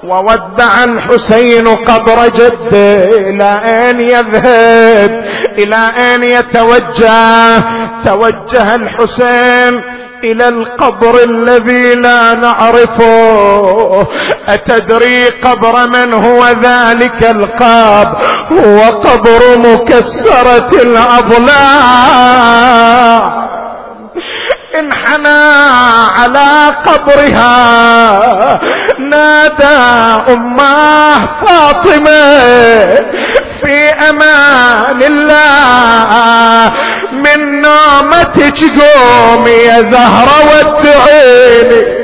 [0.09, 5.24] وودع الحسين قبر جده إلى اين يذهب
[5.59, 7.62] إلى اين يتوجه.
[8.04, 9.80] توجه الحسين
[10.24, 14.06] إلى القبر الذي لا نعرفه.
[14.48, 18.16] أتدري قبر من هو ذلك القاب؟
[18.52, 22.18] هو قبر مكسرة الاضلاع
[24.79, 25.45] انحنى
[26.19, 28.61] على قبرها
[28.99, 29.77] نادى
[30.33, 32.85] أمه فاطمة
[33.62, 33.79] في
[34.11, 36.73] أمان الله.
[37.12, 41.99] من نومتك قومي يا زهرة ودعيني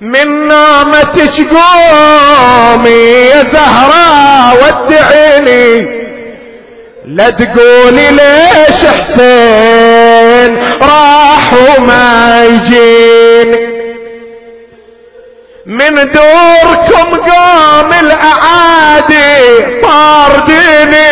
[0.00, 2.90] من نومتك قومي
[3.30, 6.05] يا زهرة ودعيني
[7.06, 13.66] لا تقولي ليش حسين راح وما يجيني
[15.66, 21.06] من دوركم قوم الأعادي طارديني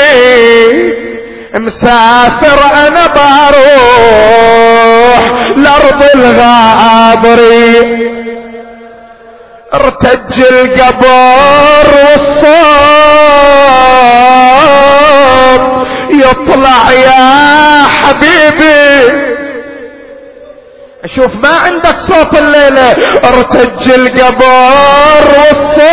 [1.55, 4.01] مسافر أنا بروح
[5.57, 7.75] لأرض الغابري
[9.75, 11.87] ارتج القبر
[14.55, 19.35] والصوت يطلع يا حبيبي.
[21.07, 25.85] شوف ما عندك صوت الليلة ارتج القبر والصوت.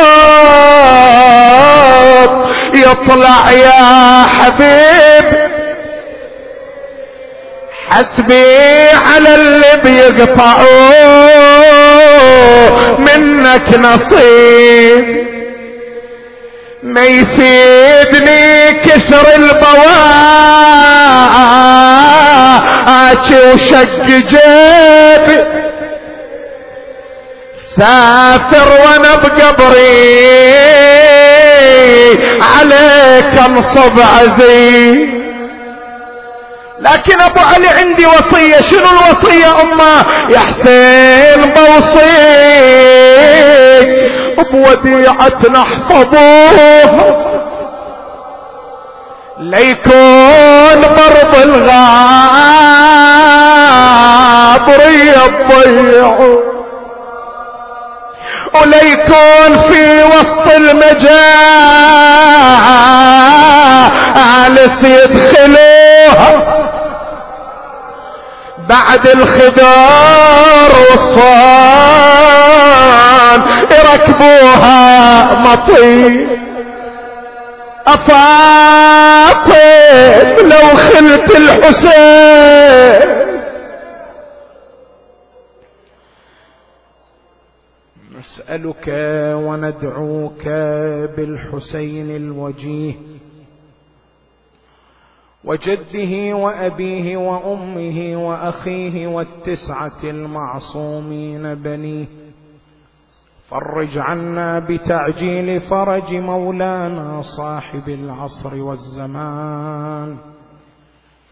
[2.74, 5.52] يطلع يا حبيب.
[7.90, 10.92] حسبي على اللي بيقطعوا
[12.98, 15.31] منك نصيب.
[16.84, 20.62] ما يفيدني كثر البواعي
[23.54, 25.46] وشق جيبي.
[27.78, 30.42] سافر وأنا بقبري.
[32.42, 35.21] عليك أنصب عزيز.
[36.82, 38.62] لكن أبو علي عندي وصية.
[38.62, 42.12] شنو الوصية أمة؟ يا حسين بوصيك
[44.52, 47.32] بوديعة احفظوها
[49.40, 51.72] ليكون مرض الغابر
[54.90, 56.38] يضيعوا
[58.54, 60.48] وليكون في وسط
[64.12, 65.71] المجالس يدخلوها
[68.72, 71.82] بعد الخدار والصان.
[73.72, 76.28] يركبوها مطي
[77.88, 79.52] أفاطم
[80.48, 83.12] لو خلت الحسين.
[88.20, 88.88] نسألك
[89.36, 90.44] وندعوك
[91.18, 92.94] بالحسين الوجيه.
[95.46, 102.06] وجده وأبيه وأمه وأخيه والتسعة المعصومين بنيه
[103.48, 110.18] فرج عنا بتعجيل فرج مولانا صاحب العصر والزمان.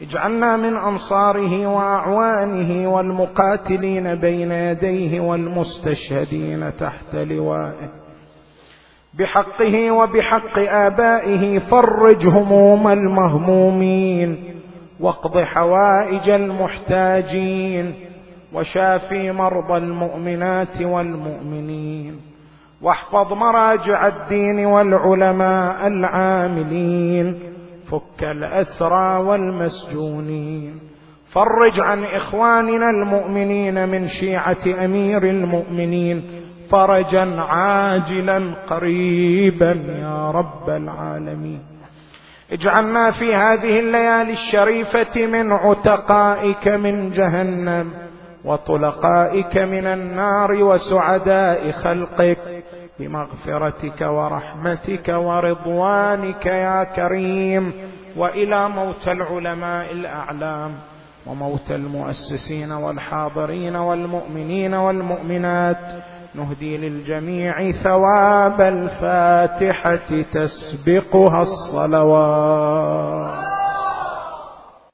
[0.01, 7.98] اجعلنا من أنصاره وأعوانه والمقاتلين بين يديه والمستشهدين تحت لوائه.
[9.13, 14.55] بحقه وبحق آبائه فرج هموم المهمومين
[14.99, 17.93] واقض حوائج المحتاجين
[18.53, 22.21] وشافي مرضى المؤمنات والمؤمنين
[22.81, 27.39] واحفظ مراجع الدين والعلماء العاملين
[27.91, 30.79] فك الأسرى والمسجونين.
[31.25, 36.23] فرج عن إخواننا المؤمنين من شيعة أمير المؤمنين
[36.69, 41.61] فرجا عاجلا قريبا يا رب العالمين.
[42.51, 47.91] اجعلنا في هذه الليالي الشريفة من عتقائك من جهنم
[48.45, 52.63] وطلقائك من النار وسعداء خلقك
[52.99, 57.73] بمغفرتك ورحمتك ورضوانك يا كريم.
[58.17, 60.71] وإلى موت العلماء الأعلام
[61.27, 65.93] وموت المؤسسين والحاضرين والمؤمنين والمؤمنات
[66.35, 73.29] نهدي للجميع ثواب الفاتحة تسبقها الصلوات.